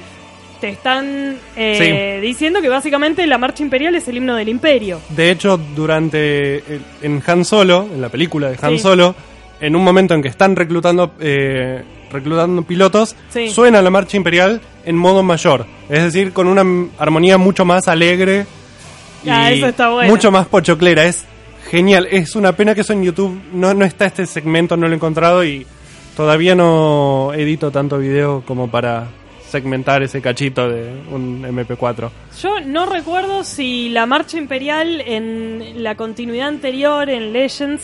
[0.62, 5.00] te están eh, diciendo que básicamente la marcha imperial es el himno del imperio.
[5.10, 8.80] de hecho, durante el- en Han Solo, en la película de Han Sí.
[8.80, 9.16] Solo,
[9.62, 13.50] en un momento en que están reclutando eh, reclutando pilotos, Sí.
[13.50, 16.64] suena la marcha imperial en modo mayor, es decir, con una
[16.98, 18.46] armonía mucho más alegre
[19.24, 20.10] y Ah, eso está bueno.
[20.10, 21.26] mucho más pochoclera, es
[21.72, 22.08] genial.
[22.12, 24.96] Es una pena que eso en YouTube no, no está este segmento, no lo he
[24.96, 25.66] encontrado y
[26.16, 29.08] todavía no edito tanto video como para
[29.50, 32.10] segmentar ese cachito de un MP4.
[32.42, 37.82] Yo no recuerdo si la marcha imperial en la continuidad anterior, en Legends,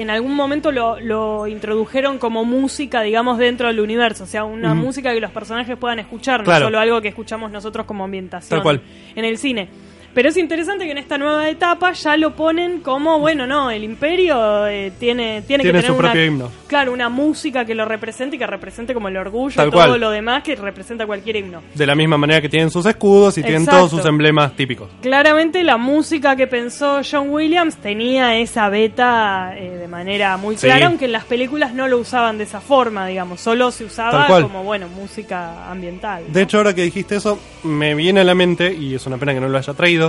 [0.00, 4.24] en algún momento lo, lo introdujeron como música, digamos, dentro del universo.
[4.24, 6.60] O sea, una música que los personajes puedan escuchar, Claro.
[6.60, 8.80] no solo algo que escuchamos nosotros como ambientación Tal cual.
[9.14, 9.68] en el cine.
[10.14, 13.84] Pero es interesante que en esta nueva etapa ya lo ponen como, bueno, no, el
[13.84, 16.50] imperio eh, tiene, tiene, que tener su una, propio himno.
[16.66, 19.86] Claro, una música que lo represente y que represente como el orgullo Tal y todo
[19.86, 20.00] cual.
[20.00, 21.62] lo demás que representa cualquier himno.
[21.74, 24.88] De la misma manera que tienen sus escudos y tienen todos sus emblemas típicos.
[25.00, 30.66] Claramente la música que pensó John Williams tenía esa beta eh, de manera muy Sí.
[30.66, 34.26] clara, aunque en las películas no lo usaban de esa forma, digamos, solo se usaba
[34.42, 36.24] como, bueno, música ambiental.
[36.28, 39.34] De hecho, ahora que dijiste eso, me viene a la mente, y es una pena
[39.34, 39.99] que no lo haya traído,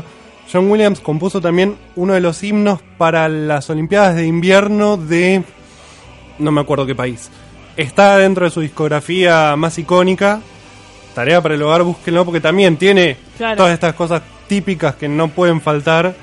[0.52, 5.44] John Williams compuso también uno de los himnos para las Olimpiadas de Invierno de...
[6.40, 7.30] no me acuerdo qué país.
[7.78, 10.42] Está dentro de su discografía más icónica.
[11.16, 13.58] Tarea para el hogar, búsquenlo, porque también tiene Claro.
[13.58, 16.14] todas estas cosas típicas que no pueden faltar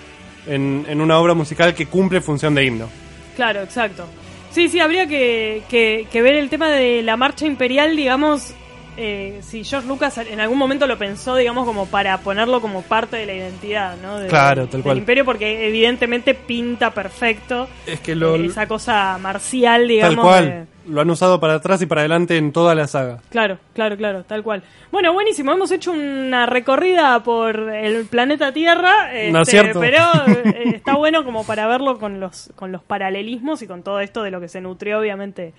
[0.47, 2.89] en, en una obra musical que cumple función de himno.
[3.37, 4.05] Claro, exacto.
[4.51, 8.55] Sí, sí, habría que, que- que ver el tema de la marcha imperial, digamos,
[8.99, 13.17] eh, si George Lucas en algún momento lo pensó, digamos, como para ponerlo como parte
[13.17, 14.19] de la identidad, ¿no?
[14.19, 14.99] De- Claro, tal del cual.
[14.99, 20.17] imperio, porque evidentemente pinta perfecto Es que lo, eh, esa cosa marcial, digamos.
[20.17, 23.19] tal cual, de- lo han usado para atrás y para adelante en toda la saga.
[23.31, 24.63] Claro, claro, claro, tal cual.
[24.91, 25.53] Bueno, buenísimo.
[25.53, 29.81] Hemos hecho una recorrida por el planeta Tierra, No es este, cierto.
[29.81, 29.99] pero
[30.47, 34.23] eh, está bueno como para verlo con los con los paralelismos y con todo esto
[34.23, 35.53] de lo que se nutrió, obviamente,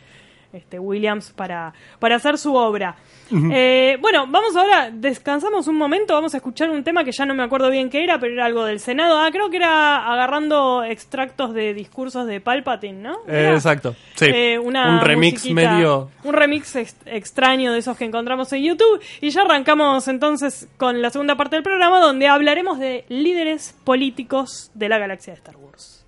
[0.54, 2.95] este Williams para para hacer su obra.
[3.32, 7.36] Eh, bueno, vamos ahora, descansamos un momento, vamos a escuchar un tema que ya no
[7.36, 9.20] me acuerdo bien qué era, pero era algo del Senado.
[9.20, 13.20] Ah, creo que era agarrando extractos de discursos de Palpatine, ¿no?
[13.28, 14.26] Eh, exacto, sí.
[14.34, 16.10] eh, una un remix medio...
[16.24, 19.00] un remix ex- extraño de esos que encontramos en YouTube.
[19.22, 24.72] Y ya arrancamos entonces con la segunda parte del programa donde hablaremos de líderes políticos
[24.74, 26.04] de la galaxia de Star Wars.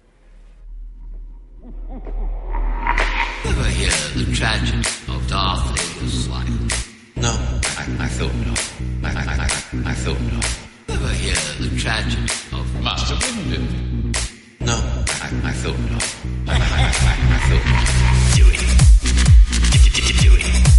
[4.12, 7.14] Ever hear the tragedy of Darth Vader's life?
[7.16, 7.30] No.
[7.30, 8.74] I, I thought not.
[9.04, 10.46] I, I, I, I thought not.
[10.90, 13.62] Ever hear the tragedy of Master Windu?
[14.60, 14.74] No.
[14.74, 16.16] I, I thought not.
[16.48, 17.88] I, I, I, I thought not.
[18.36, 18.60] Do it.
[19.82, 20.22] Do it.
[20.22, 20.71] Do it.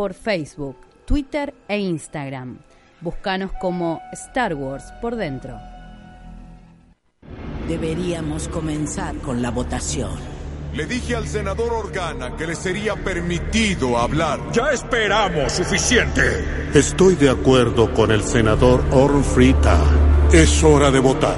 [0.00, 2.56] Por Facebook, Twitter e Instagram.
[3.02, 5.60] Búscanos como Star Wars por dentro.
[7.68, 10.12] Deberíamos comenzar con la votación.
[10.72, 14.40] Le dije al senador Organa que le sería permitido hablar.
[14.52, 16.22] Ya esperamos suficiente.
[16.72, 19.78] Estoy de acuerdo con el senador Orn Frita.
[20.32, 21.36] Es hora de votar.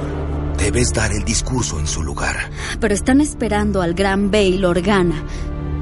[0.57, 2.49] Debes dar el discurso en su lugar.
[2.79, 5.21] Pero están esperando al gran Bail Organa.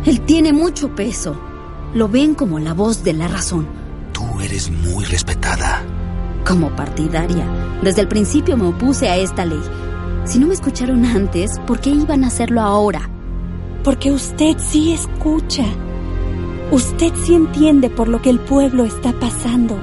[0.03, 1.50] Él tiene mucho peso.
[1.93, 3.67] Lo ven como la voz de la razón.
[4.13, 5.83] Tú eres muy respetada.
[6.47, 7.45] Como partidaria,
[7.83, 9.61] desde el principio me opuse a esta ley.
[10.23, 13.09] Si no me escucharon antes, ¿por qué iban a hacerlo ahora?
[13.83, 15.65] Porque usted sí escucha.
[16.71, 19.77] Usted sí entiende por lo que el pueblo está pasando.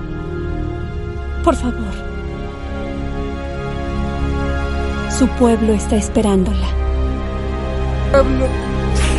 [1.44, 1.92] Por favor.
[5.11, 6.68] Su pueblo está esperándola.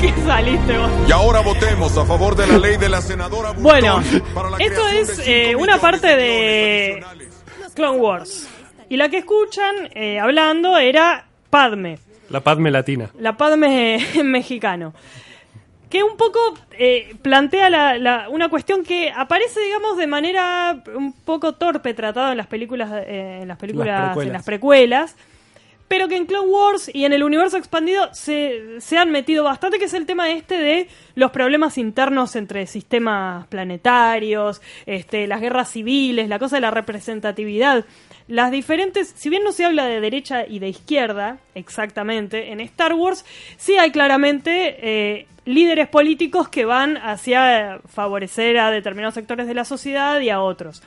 [0.02, 0.89] ¿Qué saliste vos?
[1.08, 4.02] Y ahora votemos a favor de la ley de la senadora Burton Bueno,
[4.34, 7.06] para la esto es eh, una parte de de
[7.76, 8.47] Clone Wars.
[8.89, 13.10] Y la que escuchan eh, hablando era Padme, La Padme Latina.
[13.20, 14.93] la Padme mexicano.
[15.89, 16.39] que un poco
[16.72, 22.32] eh, plantea la- la- una cuestión que aparece, digamos, de manera un poco torpe tratado
[22.32, 25.16] en las películas, eh, en las películas, en las precuelas,
[25.89, 29.79] pero que en Clone Wars y en el universo expandido se, se han metido bastante,
[29.79, 35.71] que es el tema este de los problemas internos entre sistemas planetarios, este, las guerras
[35.71, 37.85] civiles, la cosa de la representatividad.
[38.27, 42.93] Las diferentes, si bien no se habla de derecha y de izquierda, exactamente, en Star
[42.93, 43.25] Wars
[43.57, 49.65] sí hay claramente eh, líderes políticos que van hacia favorecer a determinados sectores de la
[49.65, 50.83] sociedad y a otros.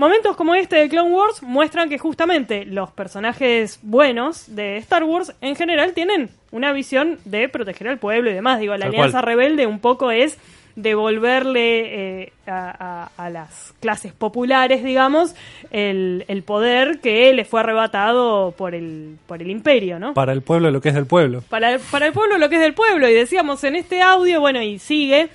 [0.00, 5.34] Momentos como este de Clone Wars muestran que justamente los personajes buenos de Star Wars
[5.42, 8.60] en general tienen una visión de proteger al pueblo y demás.
[8.60, 9.24] Digo, la Tal Alianza cual.
[9.24, 10.38] Rebelde un poco es
[10.74, 15.34] devolverle eh, a, a- a las clases populares, digamos,
[15.70, 20.14] el, el poder que les fue arrebatado por el, por el imperio, ¿no?
[20.14, 21.42] Para el pueblo lo que es del pueblo.
[21.48, 23.08] para, para el pueblo lo que es del pueblo.
[23.08, 25.28] Y decíamos en este audio, bueno, y sigue,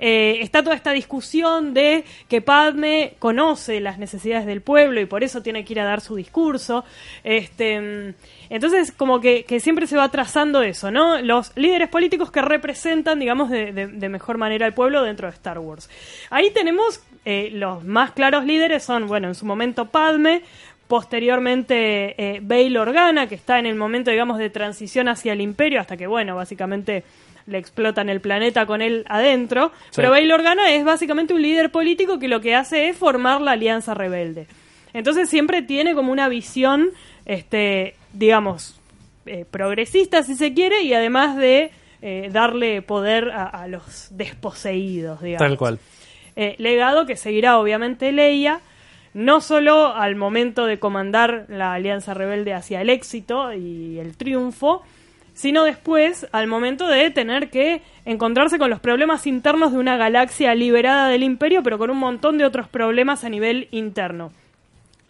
[0.00, 5.22] eh, está toda esta discusión de que Padme conoce las necesidades del pueblo y por
[5.22, 6.84] eso tiene que ir a dar su discurso.
[7.22, 8.14] Este, mm,
[8.50, 11.20] entonces, como que, siempre se va trazando eso, ¿no?
[11.20, 15.88] Los líderes políticos que representan, digamos, de mejor manera al pueblo dentro de Star Wars.
[16.30, 20.42] Ahí tenemos eh, los más claros líderes, son, bueno, en su momento Padme,
[20.88, 25.80] posteriormente eh, Bail Organa, que está en el momento, digamos, de transición hacia el imperio,
[25.80, 27.04] hasta que, bueno, básicamente
[27.50, 29.72] le explotan el planeta con él adentro.
[29.90, 29.96] Sí.
[29.96, 33.52] Pero Bail Organa es básicamente un líder político que lo que hace es formar la
[33.52, 34.46] Alianza Rebelde.
[34.92, 36.90] Entonces siempre tiene como una visión,
[37.26, 38.80] este, digamos,
[39.26, 41.70] eh, progresista, si se quiere, y además de
[42.02, 45.46] eh, darle poder a, a los desposeídos, digamos.
[45.46, 45.78] Tal cual.
[46.36, 48.60] Eh, legado que seguirá obviamente Leia,
[49.12, 54.82] no solo al momento de comandar la Alianza Rebelde hacia el éxito y el triunfo,
[55.40, 60.54] sino después al momento de tener que encontrarse con los problemas internos de una galaxia
[60.54, 64.32] liberada del imperio, pero con un montón de otros problemas a nivel interno.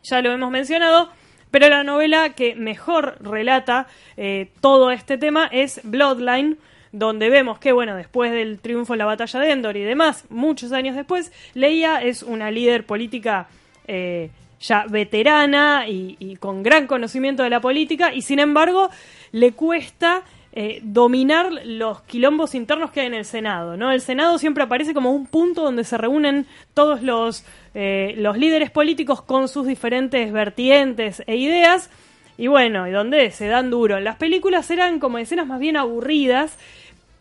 [0.05, 1.11] Ya lo hemos mencionado,
[1.51, 6.59] pero la novela que mejor relata eh, todo este tema es Bloodline,
[6.93, 10.71] donde vemos que, bueno, después del triunfo en la batalla de Endor y demás, muchos
[10.71, 13.49] años después, Leia es una líder política
[13.89, 14.31] eh,
[14.61, 18.91] ya veterana y, con gran conocimiento de la política, y sin embargo
[19.33, 23.93] le cuesta eh, dominar los quilombos internos que hay en el Senado, ¿no?
[23.93, 27.45] El Senado siempre aparece como un punto donde se reúnen todos los,
[27.75, 31.91] eh, los líderes políticos con sus diferentes vertientes e ideas,
[32.37, 34.01] y bueno, y donde se dan duro.
[34.01, 36.59] Las películas eran como escenas más bien aburridas,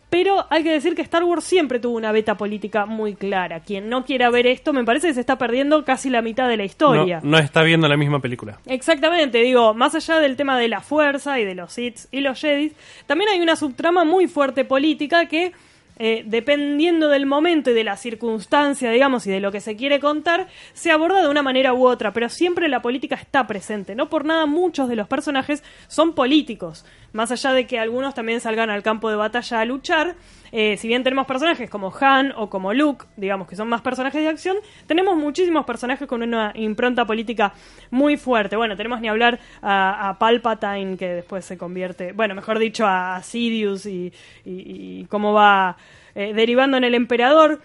[0.09, 3.59] pero hay que decir que Star Wars siempre tuvo una beta política muy clara.
[3.59, 6.57] Quien no quiera ver esto, me parece que se está perdiendo casi la mitad de
[6.57, 7.19] la historia.
[7.23, 8.59] No, no está viendo la misma película.
[8.65, 12.39] Exactamente, digo, más allá del tema de la fuerza y de los Sith y los
[12.39, 12.73] Jedi,
[13.05, 15.51] también hay una subtrama muy fuerte política que,
[16.01, 19.99] eh, dependiendo del momento y de la circunstancia, digamos, y de lo que se quiere
[19.99, 23.95] contar, se aborda de una manera u otra, pero siempre la política está presente.
[23.95, 28.39] No por nada muchos de los personajes son políticos, más allá de que algunos también
[28.39, 30.15] salgan al campo de batalla a luchar.
[30.51, 34.21] Eh, si bien tenemos personajes como Han o como Luke, digamos que son más personajes
[34.21, 37.53] de acción, tenemos muchísimos personajes con una impronta política
[37.91, 38.55] muy fuerte.
[38.55, 43.85] Bueno, tenemos ni hablar a, Palpatine, que después se convierte, bueno, mejor dicho, a Sidious
[43.85, 44.11] y,
[44.45, 45.77] y- y cómo va
[46.15, 47.61] eh, derivando en el emperador.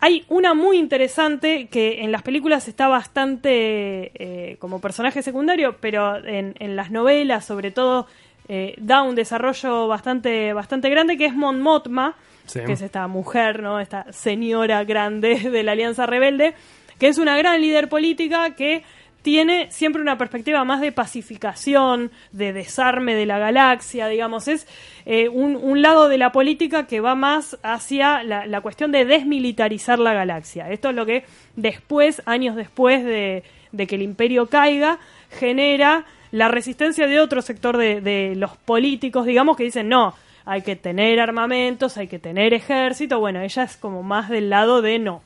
[0.00, 6.24] Hay una muy interesante que en las películas está bastante eh, como personaje secundario, pero
[6.24, 8.06] en, en las novelas, sobre todo,
[8.48, 12.14] eh, da un desarrollo bastante, bastante grande, que es Mon Mothma,
[12.46, 12.60] Sí.
[12.64, 13.78] que es esta mujer, ¿no?
[13.78, 16.54] Esta señora grande de la Alianza Rebelde,
[16.98, 18.82] que es una gran líder política que
[19.20, 24.66] tiene siempre una perspectiva más de pacificación, de desarme de la galaxia, digamos, es
[25.04, 29.04] eh, un, un lado de la política que va más hacia la, la cuestión de
[29.04, 30.70] desmilitarizar la galaxia.
[30.70, 31.24] Esto es lo que
[31.56, 33.42] después, años después de,
[33.72, 34.98] de que el imperio caiga,
[35.30, 40.14] genera la resistencia de otro sector de, de los políticos, digamos, que dicen, no,
[40.44, 43.18] hay que tener armamentos, hay que tener ejército.
[43.20, 45.22] Bueno, ella es como más del lado de no.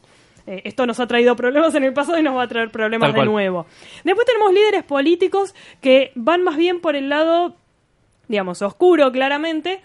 [0.47, 3.15] Eh, esto nos ha traído problemas en el pasado y nos va a traer problemas
[3.15, 3.67] de nuevo.
[4.03, 7.55] Después tenemos líderes políticos que van más bien por el lado,
[8.27, 9.81] digamos, oscuro, claramente,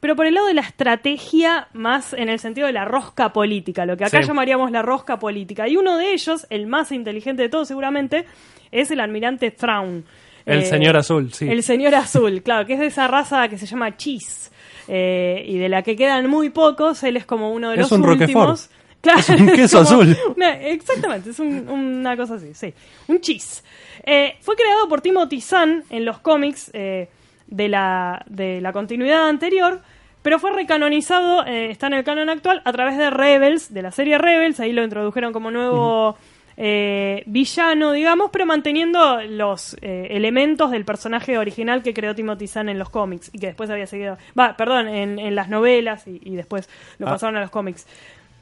[0.00, 3.86] pero por el lado de la estrategia más en el sentido de la rosca política,
[3.86, 4.26] lo que acá Sí.
[4.26, 5.68] llamaríamos la rosca política.
[5.68, 8.24] Y uno de ellos, el más inteligente de todos seguramente,
[8.72, 10.04] es el almirante Thrawn.
[10.46, 11.48] El Eh, señor azul, sí.
[11.48, 14.50] El señor azul, claro, que es de esa raza que se llama Cheese.
[14.88, 17.92] eh, y de la que quedan muy pocos, él es como uno de Es los
[17.92, 18.20] un últimos.
[18.20, 18.60] Roquefort.
[19.00, 20.16] Claro, Es un queso como azul.
[20.36, 22.74] una- exactamente, es un- una cosa así, sí.
[23.08, 23.62] Un cheese.
[24.04, 27.08] Eh, fue creado por Timothy Zahn en los cómics eh,
[27.46, 29.80] de, la, de la continuidad anterior,
[30.22, 33.92] pero fue recanonizado, eh, está en el canon actual, a través de Rebels, de la
[33.92, 36.16] serie Rebels, ahí lo introdujeron como nuevo
[36.56, 42.68] eh, villano, digamos, pero manteniendo los eh, elementos del personaje original que creó Timothy Zahn
[42.68, 46.20] en los cómics y que después había seguido, va, perdón, en, en las novelas y,
[46.22, 47.10] y después lo Ah.
[47.12, 47.86] pasaron a los cómics.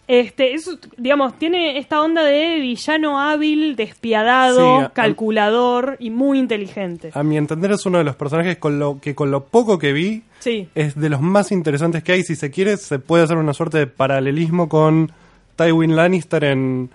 [0.08, 0.56] Este,
[0.96, 7.12] digamos, tiene esta onda de villano hábil, despiadado, Sí, a- calculador y muy inteligente.
[7.14, 9.92] A mi entender es uno de los personajes con lo que con lo poco que
[9.92, 10.68] vi Sí.
[10.74, 12.22] es de los más interesantes que hay.
[12.24, 15.12] Si se quiere, se puede hacer una suerte de paralelismo con
[15.54, 16.90] Tywin Lannister en,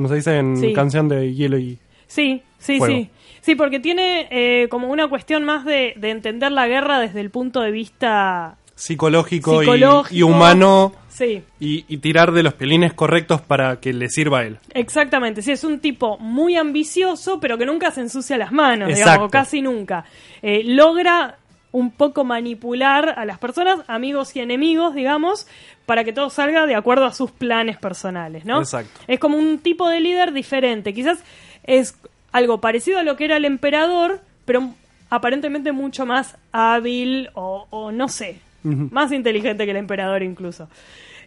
[0.00, 0.72] como se dice, en Sí.
[0.72, 1.78] canción de Hielo y...
[2.06, 2.94] Sí, sí, Fuego.
[2.96, 3.10] sí.
[3.42, 7.28] Sí, porque tiene eh, como una cuestión más de, de entender la guerra desde el
[7.30, 9.62] punto de vista Psicológico,
[10.10, 14.44] y- humano Sí, y, y tirar de los pelines correctos para que le sirva a
[14.44, 14.58] él.
[14.72, 15.42] exactamente.
[15.42, 19.10] Sí, es un tipo muy ambicioso, pero que nunca se ensucia las manos, Exacto.
[19.10, 20.06] digamos, casi nunca.
[20.40, 21.36] Eh, logra
[21.72, 25.46] un poco manipular a las personas, amigos y enemigos, digamos,
[25.86, 28.58] para que todo salga de acuerdo a sus planes personales, ¿no?
[28.60, 29.00] Exacto.
[29.06, 30.92] Es como un tipo de líder diferente.
[30.92, 31.20] Quizás
[31.64, 31.96] es
[32.32, 34.74] algo parecido a lo que era el emperador, pero
[35.10, 40.68] aparentemente mucho más hábil o, o no sé, más inteligente que el emperador incluso.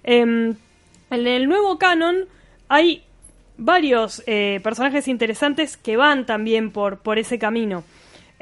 [0.04, 0.56] Em,
[1.10, 2.26] en el nuevo canon
[2.70, 3.04] hay
[3.58, 7.84] varios eh, personajes interesantes que van también por, por ese camino.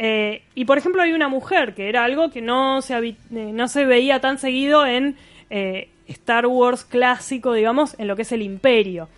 [0.04, 3.68] Eh, y por ejemplo hay una mujer, que era algo que no se, eh, no
[3.68, 5.16] se veía tan seguido en
[5.52, 9.10] eh, Star Wars clásico, digamos, en lo que es el imperio.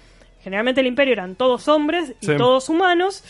[0.44, 2.36] Generalmente el imperio eran todos hombres y Sí.
[2.38, 3.24] todos humanos,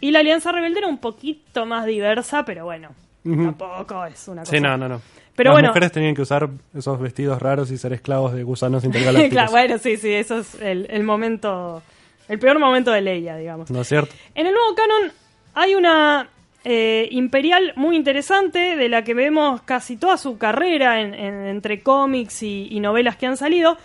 [0.00, 2.88] y la Alianza Rebelde era un poquito más diversa, pero bueno,
[3.22, 4.52] tampoco es una cosa...
[4.52, 5.02] Sí, no, no, no.
[5.34, 8.84] Pero Las bueno, mujeres tenían que usar esos vestidos raros y ser esclavos de gusanos
[8.86, 9.32] intergalácticos.
[9.32, 11.82] claro, bueno, sí, sí, eso es el, el momento,
[12.26, 13.70] el peor momento de Leia, digamos.
[13.70, 14.14] ¿No es cierto?
[14.34, 15.12] En el nuevo canon
[15.52, 16.30] hay una
[16.68, 21.80] eh, imperial muy interesante de la que vemos casi toda su carrera en- en- entre
[21.80, 23.78] cómics y, y novelas que han salido,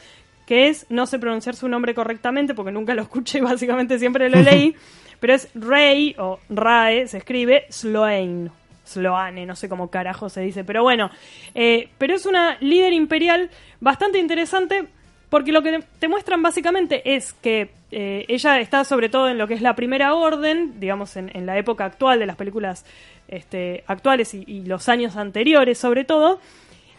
[0.47, 4.29] que es, no sé pronunciar su nombre correctamente porque nunca lo escuché y básicamente siempre
[4.31, 4.75] lo leí,
[5.19, 8.49] pero es Rey o Rae, se escribe Sloane.
[8.83, 11.11] Sloane, no sé cómo carajo se dice, pero bueno,
[11.53, 14.87] eh, pero es una líder imperial bastante interesante
[15.31, 19.47] porque lo que te muestran básicamente es que eh, ella está sobre todo en lo
[19.47, 22.85] que es la primera orden, digamos en, en la época actual de las películas
[23.29, 26.41] este, actuales y, los años anteriores sobre todo,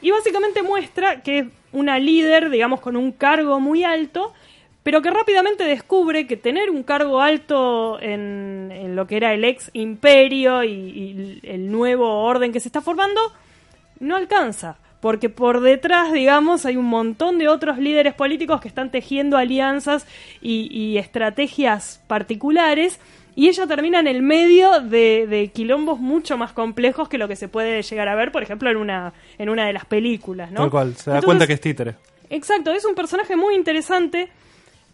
[0.00, 4.32] y básicamente muestra que es una líder, digamos, con un cargo muy alto,
[4.82, 9.70] pero que rápidamente descubre que tener un cargo alto en, lo que era el ex
[9.74, 13.20] imperio y el nuevo orden que se está formando,
[14.00, 14.78] no alcanza.
[15.02, 20.06] Porque por detrás, digamos, hay un montón de otros líderes políticos que están tejiendo alianzas
[20.40, 23.00] y, y estrategias particulares.
[23.34, 27.34] Y ella termina en el medio de, de quilombos mucho más complejos que lo que
[27.34, 30.60] se puede llegar a ver, por ejemplo, en una, en una de las películas, ¿no?
[30.60, 30.94] Tal cual.
[30.94, 31.96] Se da Entonces, cuenta que es títere.
[32.30, 34.28] Exacto, es un personaje muy interesante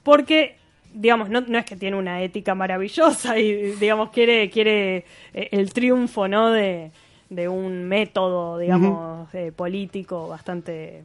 [0.02, 0.56] porque,
[0.94, 5.04] digamos, no, no es que tiene una ética maravillosa y, digamos, quiere, quiere
[5.34, 6.50] eh, el triunfo, ¿no?
[6.50, 6.92] De,
[7.30, 11.04] de un método, digamos, eh, político bastante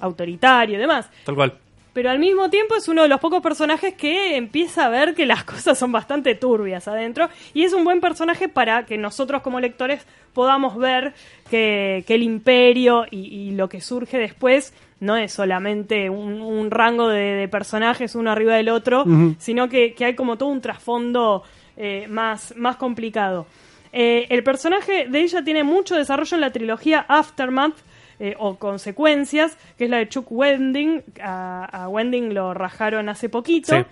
[0.00, 1.08] autoritario y demás.
[1.24, 1.54] Tal cual.
[1.92, 5.26] Pero al mismo tiempo es uno de los pocos personajes que empieza a ver que
[5.26, 9.60] las cosas son bastante turbias adentro y es un buen personaje para que nosotros como
[9.60, 11.12] lectores podamos ver
[11.50, 16.70] que, que el imperio y, y lo que surge después no es solamente un, un
[16.70, 19.04] rango de, de personajes uno arriba del otro,
[19.38, 21.42] sino que, que hay como todo un trasfondo
[21.76, 23.46] eh, más, más complicado.
[23.92, 27.76] Eh, el personaje de ella tiene mucho desarrollo en la trilogía Aftermath,
[28.18, 31.02] eh, o Consecuencias, que es la de Chuck Wending.
[31.22, 33.74] A, a Wending lo rajaron hace poquito.
[33.76, 33.84] Sí.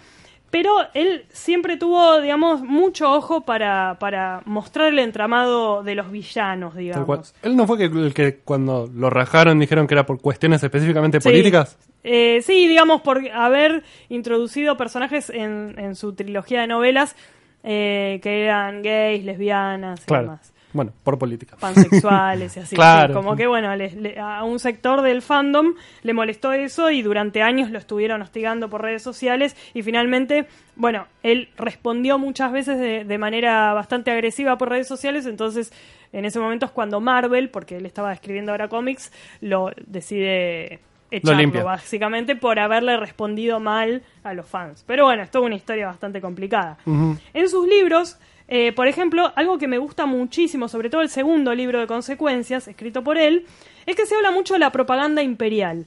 [0.51, 6.75] Pero él siempre tuvo, digamos, mucho ojo para, para mostrar el entramado de los villanos,
[6.75, 7.35] digamos.
[7.43, 11.21] Él no fue que, el que cuando lo rajaron dijeron que era por cuestiones específicamente
[11.21, 11.29] Sí.
[11.29, 11.79] políticas.
[12.03, 17.15] Eh, sí, digamos, por haber introducido personajes en, en su trilogía de novelas
[17.63, 20.23] eh, que eran gays, lesbianas y Claro.
[20.25, 20.53] demás.
[20.73, 21.57] Bueno, por política.
[21.59, 22.77] pansexuales y así.
[22.77, 23.13] Claro.
[23.13, 27.71] como que bueno, le- a un sector del fandom le molestó eso y durante años
[27.73, 30.47] lo estuvieron hostigando por redes sociales y finalmente,
[30.77, 35.73] bueno, él respondió muchas veces de, de manera bastante agresiva por redes sociales, entonces
[36.13, 40.79] en ese momento es cuando Marvel, porque él estaba escribiendo ahora cómics, lo decide
[41.11, 44.85] echarlo básicamente por haberle respondido mal a los fans.
[44.87, 46.79] Pero bueno, es toda una historia bastante complicada.
[46.87, 51.55] En sus libros, eh, por ejemplo, algo que me gusta muchísimo, sobre todo el segundo
[51.55, 53.47] libro de consecuencias, escrito por él,
[53.87, 55.87] es que se habla mucho de la propaganda imperial.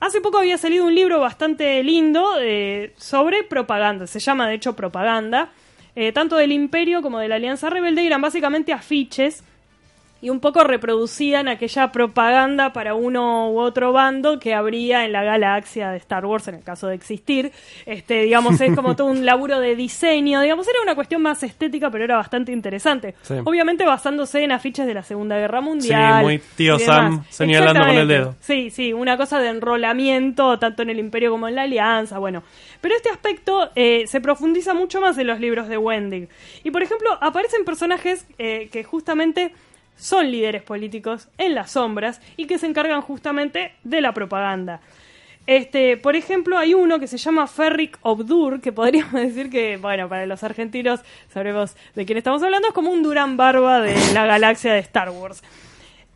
[0.00, 4.76] Hace poco había salido un libro bastante lindo eh, sobre propaganda, se llama de hecho
[4.76, 5.50] Propaganda,
[5.96, 9.42] eh, tanto del imperio como de la Alianza Rebelde, y eran básicamente afiches
[10.20, 15.22] y un poco reproducían aquella propaganda para uno u otro bando que habría en la
[15.22, 17.52] galaxia de Star Wars en el caso de existir.
[17.86, 21.90] Este, digamos, es como todo un laburo de diseño, digamos, era una cuestión más estética,
[21.90, 23.14] pero era bastante interesante.
[23.22, 23.34] Sí.
[23.44, 26.18] Obviamente basándose en afiches de la Segunda Guerra Mundial.
[26.18, 26.78] Sí, muy tío.
[26.78, 28.34] Sam señalando con el dedo.
[28.40, 32.42] Sí, sí, una cosa de enrolamiento tanto en el Imperio como en la Alianza, bueno.
[32.80, 36.28] Pero este aspecto eh, se profundiza mucho más en los libros de Wendig.
[36.64, 39.52] Y por ejemplo, aparecen personajes eh, que justamente
[39.98, 44.80] son líderes políticos en las sombras y que se encargan justamente de la propaganda.
[45.46, 50.08] Este, por ejemplo, hay uno que se llama Ferric Obdur, que podríamos decir que, bueno,
[50.08, 51.00] para los argentinos
[51.32, 55.10] sabremos de quién estamos hablando, es como un Durán Barba de la galaxia de Star
[55.10, 55.42] Wars.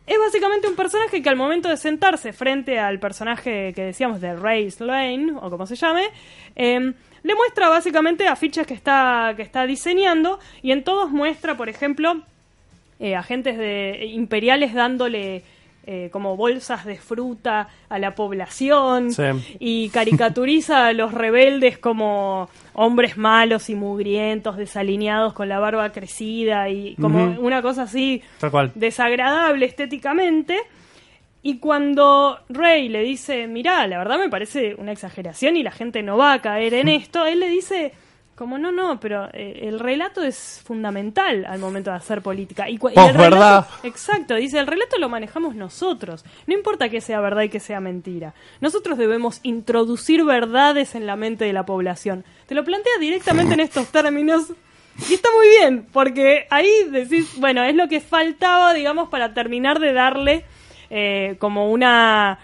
[0.05, 4.35] Es básicamente un personaje que al momento de sentarse frente al personaje que decíamos de
[4.35, 6.09] Ray Slane, o como se llame,
[6.55, 11.69] em, le muestra básicamente afiches que está, que está diseñando y en todos muestra, por
[11.69, 12.21] ejemplo,
[13.03, 15.43] eh, agentes de, imperiales dándole
[15.85, 19.23] eh, como bolsas de fruta a la población Sí.
[19.59, 26.69] y caricaturiza a los rebeldes como hombres malos y mugrientos, desalineados con la barba crecida
[26.69, 28.21] y como una cosa así
[28.75, 30.57] desagradable estéticamente.
[31.45, 36.01] Y cuando Rey le dice, mirá, la verdad me parece una exageración y la gente
[36.01, 37.91] no va a caer en esto, él le dice,
[38.35, 42.69] como no, no, pero eh, el relato es fundamental al momento de hacer política.
[42.69, 43.67] Y, cu- y Vos, el relato- ¿verdad?
[43.83, 46.25] Exacto, dice, el relato lo manejamos nosotros.
[46.47, 48.33] No importa que sea verdad y que sea mentira.
[48.61, 52.23] Nosotros debemos introducir verdades en la mente de la población.
[52.47, 54.51] Te lo plantea directamente en estos términos.
[55.09, 59.79] Y está muy bien, porque ahí decís, bueno, es lo que faltaba, digamos, para terminar
[59.79, 60.45] de darle
[60.89, 62.37] eh, como una...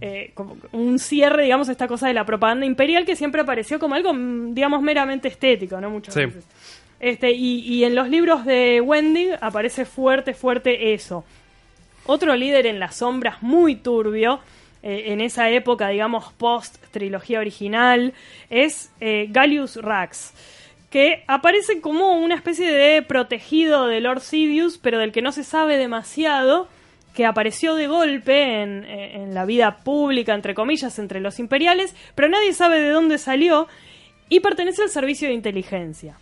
[0.00, 3.78] eh, como un cierre, digamos, a esta cosa de la propaganda imperial que siempre apareció
[3.78, 5.90] como algo, digamos, meramente estético, ¿no?
[5.90, 6.24] Muchas Sí.
[6.26, 6.44] veces.
[7.00, 11.24] Este, y, y en los libros de Wendy aparece fuerte, fuerte eso.
[12.06, 14.40] Otro líder en las sombras muy turbio,
[14.82, 18.12] eh, en esa época, digamos, post-trilogía original,
[18.50, 20.32] es eh, Gallius Rax,
[20.90, 25.44] que aparece como una especie de protegido de Lord Sidious, pero del que no se
[25.44, 26.68] sabe demasiado,
[27.14, 31.94] que apareció de golpe en, eh, en la vida pública, entre comillas, entre los imperiales,
[32.14, 33.68] pero nadie sabe de dónde salió
[34.28, 36.16] y pertenece al servicio de inteligencia.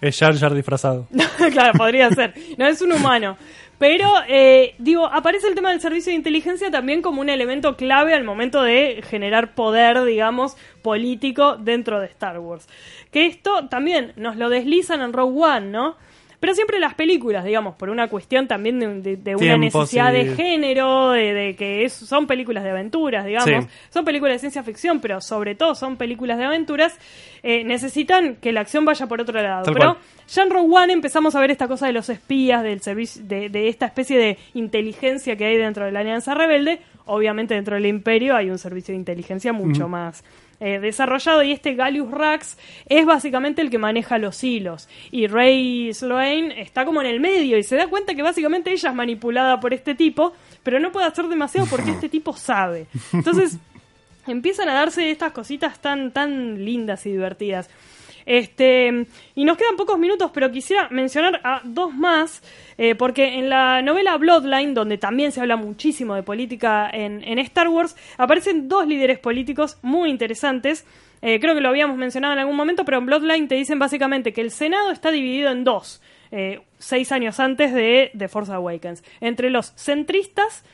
[0.00, 1.08] Es Jar Jar disfrazado.
[1.52, 2.34] claro, podría ser.
[2.58, 3.36] No es un humano.
[3.78, 8.14] Pero, eh, digo, aparece el tema del servicio de inteligencia también como un elemento clave
[8.14, 12.66] al momento de generar poder, digamos, político dentro de Star Wars.
[13.10, 15.96] Que esto también nos lo deslizan en Rogue One, ¿no?
[16.40, 20.34] Pero siempre las películas, digamos, por una cuestión también de, de- de una necesidad de
[20.34, 23.70] género, de, de que es- son películas de aventuras, digamos, Sí.
[23.90, 26.98] son películas de ciencia ficción, pero sobre todo son películas de aventuras,
[27.42, 29.64] eh, necesitan que la acción vaya por otro lado.
[29.64, 30.04] Tal pero cual.
[30.28, 33.48] ya en Rogue One empezamos a ver esta cosa de los espías, del servicio, de,
[33.48, 36.80] de esta especie de inteligencia que hay dentro de la Alianza Rebelde.
[37.06, 40.24] Obviamente dentro del Imperio hay un servicio de inteligencia mucho más
[40.60, 42.56] eh, desarrollado y este Gallius Rax
[42.88, 47.58] es básicamente el que maneja los hilos y Rey Sloane está como en el medio
[47.58, 50.32] y se da cuenta que básicamente ella es manipulada por este tipo,
[50.62, 52.86] pero no puede hacer demasiado porque este tipo sabe.
[53.12, 53.58] Entonces
[54.26, 57.68] empiezan a darse estas cositas tan tan lindas y divertidas.
[58.26, 59.06] Este,
[59.36, 62.42] y nos quedan pocos minutos, pero quisiera mencionar a dos más,
[62.76, 67.68] eh, porque en la novela Bloodline, donde también se habla muchísimo de política en, Star
[67.68, 70.84] Wars, aparecen dos líderes políticos muy interesantes.
[71.22, 74.32] Eh, creo que lo habíamos mencionado en algún momento, pero en Bloodline te dicen básicamente
[74.32, 76.02] que el Senado está dividido en dos,
[76.32, 80.64] eh, seis años antes de The Force Awakens, entre los centristas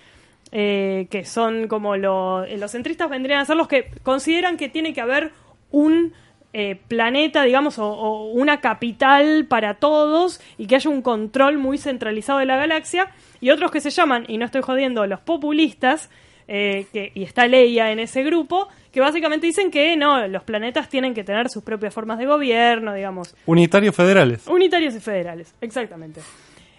[0.50, 5.00] que son como lo- los centristas vendrían a ser los que consideran que tiene que
[5.00, 5.30] haber
[5.70, 6.12] un
[6.53, 11.78] eh, planeta, digamos, o, o una capital para todos y que haya un control muy
[11.78, 16.11] centralizado de la galaxia, y otros que se llaman, y no estoy jodiendo, los populistas,
[16.48, 20.88] eh, que, y está Leia en ese grupo, que básicamente dicen que no, los planetas
[20.88, 24.46] tienen que tener sus propias formas de gobierno, digamos, Unitarios federales.
[24.46, 26.20] Unitarios y federales, exactamente.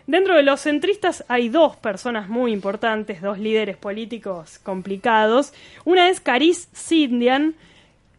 [0.05, 5.53] Dentro de los centristas hay dos personas muy importantes, dos líderes políticos complicados.
[5.85, 7.55] Una es Caris Sindian,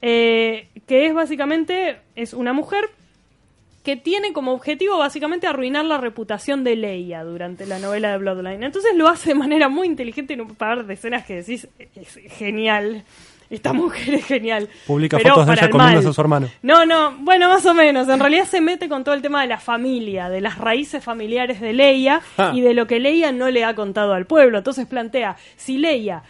[0.07, 2.85] eh, que es básicamente es una mujer
[3.83, 8.63] que tiene como objetivo básicamente arruinar la reputación de Leia durante la novela de Bloodline.
[8.63, 12.19] Entonces lo hace de manera muy inteligente en un par de escenas que decís, es
[12.37, 13.03] genial.
[13.51, 14.69] Esta mujer es genial.
[14.87, 16.11] Publica Pero fotos de para ella el comiéndose mal.
[16.11, 16.49] a su hermano.
[16.63, 18.09] No, no, bueno, más o menos.
[18.09, 21.61] En realidad se mete con todo el tema de la familia, de las raíces familiares
[21.61, 22.53] de Leia Ah.
[22.55, 24.59] y de lo que Leia no le ha contado al pueblo.
[24.59, 26.23] Entonces plantea, si Leia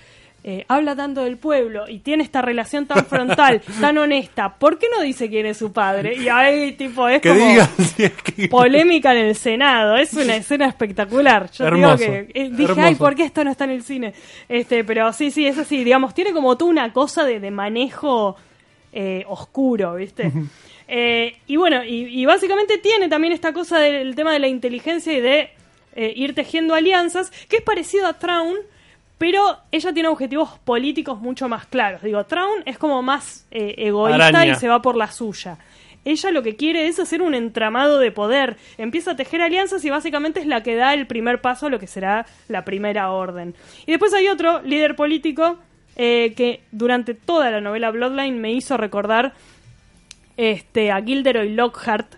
[0.47, 4.88] eh, habla tanto del pueblo y tiene esta relación tan frontal, tan honesta, ¿por qué
[4.95, 6.16] no dice quién es su padre?
[6.16, 9.97] Y ahí, tipo, es Que como digan si es que- polémica en el Senado.
[9.97, 11.51] Es una escena espectacular.
[11.51, 12.80] Yo Hermoso, digo que eh, dije, hermoso.
[12.82, 14.12] ay, ¿por qué esto no está en el cine?
[14.49, 15.82] Este, pero sí, sí, es así.
[15.82, 18.36] Digamos, tiene como tú una cosa de, de manejo
[18.92, 20.30] eh, oscuro, ¿viste?
[20.86, 25.12] Eh, y bueno, y, y básicamente tiene también esta cosa del tema de la inteligencia
[25.14, 25.49] y de
[25.97, 28.57] eh, ir tejiendo alianzas, que es parecido a Traun,
[29.18, 32.02] pero ella tiene objetivos políticos mucho más claros.
[32.02, 34.52] Digo, Traun es como más eh, egoísta Araña.
[34.52, 35.58] y se va por la suya.
[36.04, 38.56] Ella lo que quiere es hacer un entramado de poder.
[38.76, 41.78] Empieza a tejer alianzas y básicamente es la que da el primer paso a lo
[41.78, 43.54] que será la primera orden.
[43.86, 45.56] Y después hay otro líder político
[45.96, 49.32] eh, que durante toda la novela Bloodline me hizo recordar
[50.36, 52.14] este, a Gilderoy Lockhart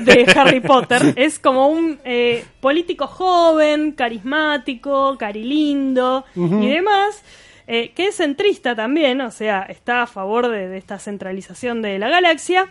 [0.00, 1.12] de Harry Potter.
[1.16, 7.22] Es como un eh, político joven, carismático, carilindo y demás,
[7.66, 11.98] eh, que es centrista también, o sea, está a favor de, de esta centralización de
[11.98, 12.68] la galaxia.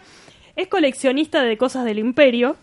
[0.55, 2.57] Es coleccionista de cosas del imperio.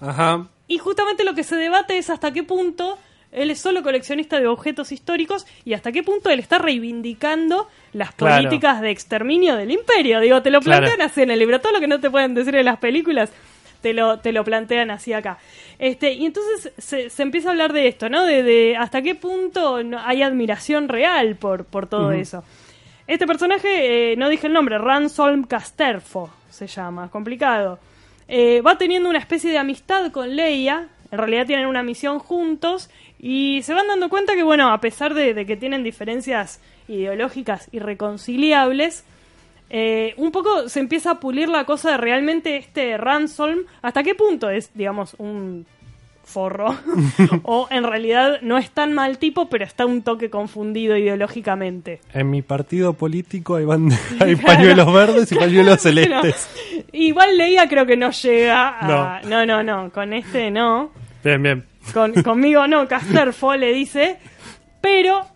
[0.00, 0.46] Ajá.
[0.68, 2.98] Y justamente lo que se debate es hasta qué punto
[3.30, 8.14] él es solo coleccionista de objetos históricos y hasta qué punto él está reivindicando las
[8.14, 8.36] Claro.
[8.42, 10.20] políticas de exterminio del imperio.
[10.20, 10.84] Digo, te lo Claro.
[10.84, 13.30] plantean así en el libro, todo lo que no te pueden decir en las películas.
[13.82, 15.38] Te lo, te lo plantean así acá.
[15.78, 18.24] Este, y entonces se, se empieza a hablar de esto, ¿no?
[18.24, 22.44] De, de hasta qué punto no- hay admiración real por, por todo eso.
[23.06, 27.78] Este personaje, eh, no dije el nombre, Ransolm Casterfo se llama, complicado.
[28.28, 32.88] Eh, va teniendo una especie de amistad con Leia, en realidad tienen una misión juntos
[33.18, 37.68] y se van dando cuenta que, bueno, a pesar de, de que tienen diferencias ideológicas
[37.72, 39.04] irreconciliables,
[39.74, 44.14] eh, un poco se empieza a pulir la cosa de realmente este Ransolm, hasta qué
[44.14, 45.64] punto es, digamos, un
[46.22, 46.76] forro,
[47.42, 52.02] o en realidad no es tan mal tipo, pero está un toque confundido ideológicamente.
[52.12, 53.64] En mi partido político hay,
[54.20, 56.50] hay pañuelos verdes y pañuelos celestes.
[56.92, 59.22] Igual Leia creo que no llega a...
[59.22, 60.90] No, no, no, con este no.
[61.24, 61.64] Bien, bien.
[61.94, 64.18] Con, conmigo no, Casterfo le dice,
[64.82, 65.26] pero,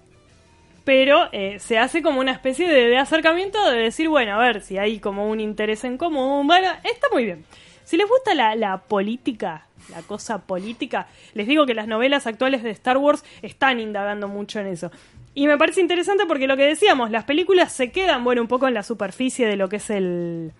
[0.86, 4.78] pero eh, se hace como una especie de, acercamiento de decir, bueno, a ver, si
[4.78, 6.48] hay como un interés en común,
[6.84, 7.44] está muy bien.
[7.82, 12.70] Si les gusta la política, la cosa política, les digo que las novelas actuales de
[12.70, 14.92] Star Wars están indagando mucho en eso.
[15.34, 18.68] Y me parece interesante porque lo que decíamos, las películas se quedan, bueno, un poco
[18.68, 20.52] en la superficie de lo que es el,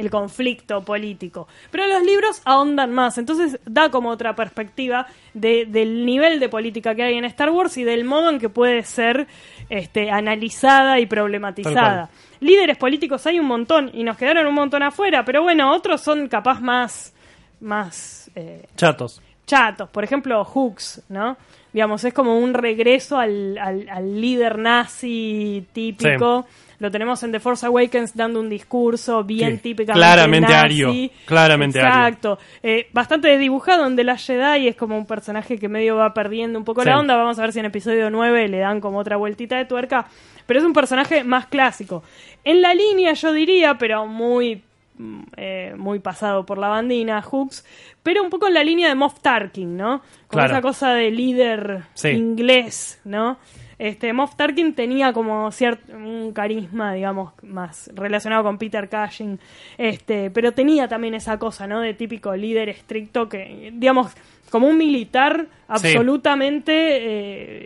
[0.00, 1.46] el conflicto político.
[1.70, 6.94] Pero los libros ahondan más, entonces da como otra perspectiva de- del nivel de política
[6.94, 9.26] que hay en Star Wars y del modo en que puede ser
[9.68, 12.10] este, analizada y problematizada.
[12.40, 16.26] Líderes políticos hay un montón y nos quedaron un montón afuera, pero bueno, otros son
[16.28, 17.14] capaz más,
[17.60, 19.20] más eh, Chatos.
[19.46, 19.88] chatos.
[19.90, 21.36] Por ejemplo, Hooks, ¿no?
[21.72, 26.46] Digamos, es como un regreso al, al- al líder nazi típico.
[26.80, 30.64] Lo tenemos en The Force Awakens dando un discurso bien Sí, típicamente claramente nazi.
[30.64, 31.88] ario, claramente ario.
[32.08, 32.38] Exacto.
[32.62, 36.58] Eh, bastante desdibujado en The Last Jedi es como un personaje que medio va perdiendo
[36.58, 36.88] un poco Sí.
[36.88, 37.14] la onda.
[37.16, 40.06] Vamos a ver si en episodio 9 le dan como otra vueltita de tuerca.
[40.46, 42.02] Pero es un personaje más clásico.
[42.44, 44.62] En la línea, yo diría, pero muy
[44.98, 47.64] mm, eh, muy pasado por la bandina, Hooks,
[48.02, 50.00] pero un poco en la línea de Moff Tarkin, ¿no?
[50.26, 50.52] Con Claro.
[50.52, 52.08] esa cosa de líder Sí.
[52.08, 53.38] inglés, ¿no?
[53.82, 59.40] Este, Moff Tarkin tenía como cierto un carisma, digamos, más relacionado con Peter Cushing,
[59.78, 61.80] este, pero tenía también esa cosa, ¿no?
[61.80, 64.12] De típico líder estricto que, digamos,
[64.50, 66.72] como un militar absolutamente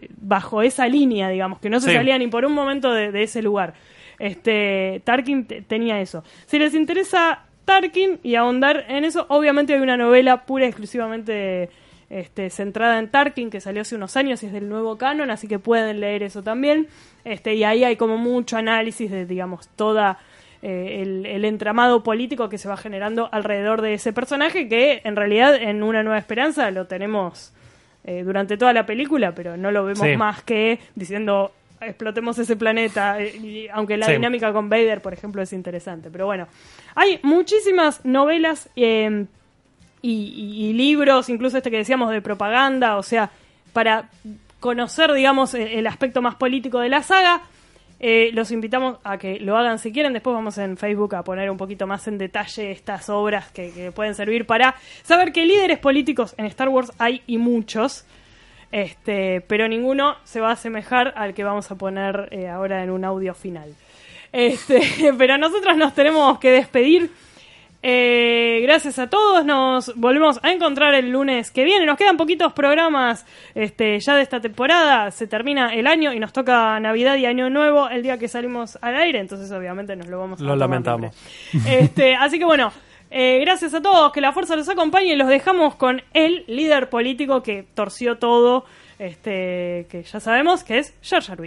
[0.07, 1.97] eh, bajo esa línea, digamos, que no se Sí.
[1.97, 3.75] salía ni por un momento de, de ese lugar.
[4.19, 6.23] Este, Tarkin te- tenía eso.
[6.47, 11.71] Si les interesa Tarkin y ahondar en eso, obviamente hay una novela pura y exclusivamente
[12.15, 15.49] este, centrada en Tarkin que salió hace unos años y es del nuevo canon, así
[15.49, 16.87] que pueden leer eso también.
[17.25, 20.19] Este, y ahí hay como mucho análisis de, digamos, toda
[20.63, 25.17] eh, el, el entramado político que se va generando alrededor de ese personaje que en
[25.17, 27.53] realidad en Una Nueva Esperanza lo tenemos
[28.05, 30.17] eh, durante toda la película, pero no lo vemos Sí.
[30.17, 34.13] más que diciendo explotemos ese planeta, eh, y- aunque la Sí.
[34.13, 36.11] dinámica con Vader, por ejemplo, es interesante.
[36.11, 36.47] Pero bueno,
[36.95, 39.27] hay muchísimas novelas eh,
[40.11, 43.31] y, y- libros, incluso este que decíamos de propaganda, o sea,
[43.73, 44.11] para
[44.61, 47.43] conocer, digamos, eh, el aspecto más político de la saga.
[48.01, 50.13] Eh, los invitamos a que lo hagan si quieren.
[50.13, 53.93] Después vamos en Facebook a poner un poquito más en detalle estas obras que, que
[53.93, 58.05] pueden servir para saber que líderes políticos en Star Wars hay y muchos.
[58.73, 62.91] Este, pero ninguno se va a asemejar al que vamos a poner eh, ahora en
[62.91, 63.75] un audio final.
[64.33, 64.83] Este,
[65.19, 67.11] pero nosotros nos tenemos que despedir.
[67.87, 69.45] Eh, gracias a todos.
[69.45, 71.85] Nos volvemos a encontrar el lunes que viene.
[71.85, 75.11] Nos quedan poquitos programas este, ya de esta temporada.
[75.11, 78.79] Se termina el año y nos toca Navidad y Año Nuevo el día que salimos
[78.81, 79.21] al aire.
[79.21, 81.15] Entonces, obviamente, nos lo vamos a Lo lamentamos.
[81.53, 81.81] libre.
[81.81, 82.73] Este, así que bueno.
[83.11, 86.89] eh, gracias a todos, que la fuerza los acompañe y los dejamos con el líder
[86.89, 88.65] político que torció todo,
[88.99, 91.39] este, que ya sabemos que es Jar Jar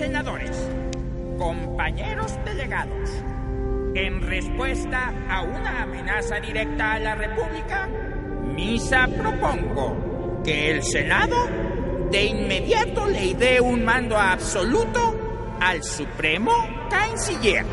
[0.00, 0.56] Senadores,
[1.36, 3.10] compañeros delegados,
[3.94, 7.86] en respuesta a una amenaza directa a la República,
[8.56, 11.36] misa propongo que el Senado
[12.10, 16.50] de inmediato le dé un mando absoluto al Supremo
[16.88, 17.66] Canciller.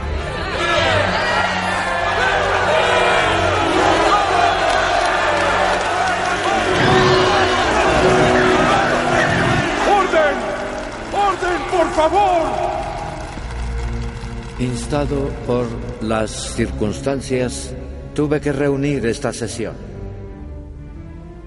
[14.89, 15.67] Por
[16.01, 17.73] las circunstancias,
[18.15, 19.75] tuve que reunir esta sesión.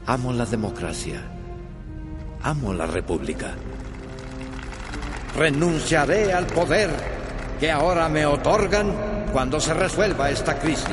[0.05, 1.23] Amo la democracia.
[2.43, 3.55] Amo la república.
[5.35, 6.91] Renunciaré al poder
[7.59, 8.93] que ahora me otorgan
[9.33, 10.85] cuando se resuelva esta crisis.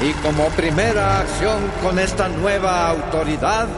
[0.00, 3.68] Y como primera acción con esta nueva autoridad,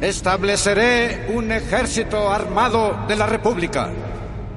[0.00, 3.90] estableceré un ejército armado de la República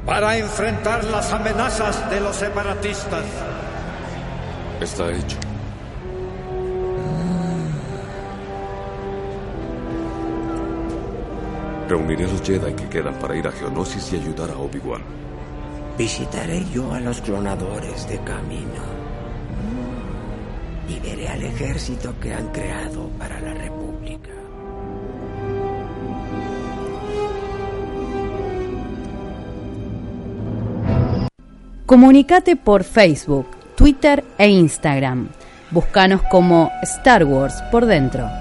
[0.05, 3.23] para enfrentar las amenazas de los separatistas.
[4.79, 5.37] Está hecho.
[11.87, 15.01] Reuniré a los Jedi que quedan para ir a Geonosis y ayudar a Obi-Wan.
[15.97, 19.01] Visitaré yo a los clonadores de camino.
[20.87, 24.40] Y veré al ejército que han creado para la República.
[31.91, 35.27] Comunicate por Facebook, Twitter e Instagram.
[35.71, 38.40] Búscanos como Star Wars por dentro.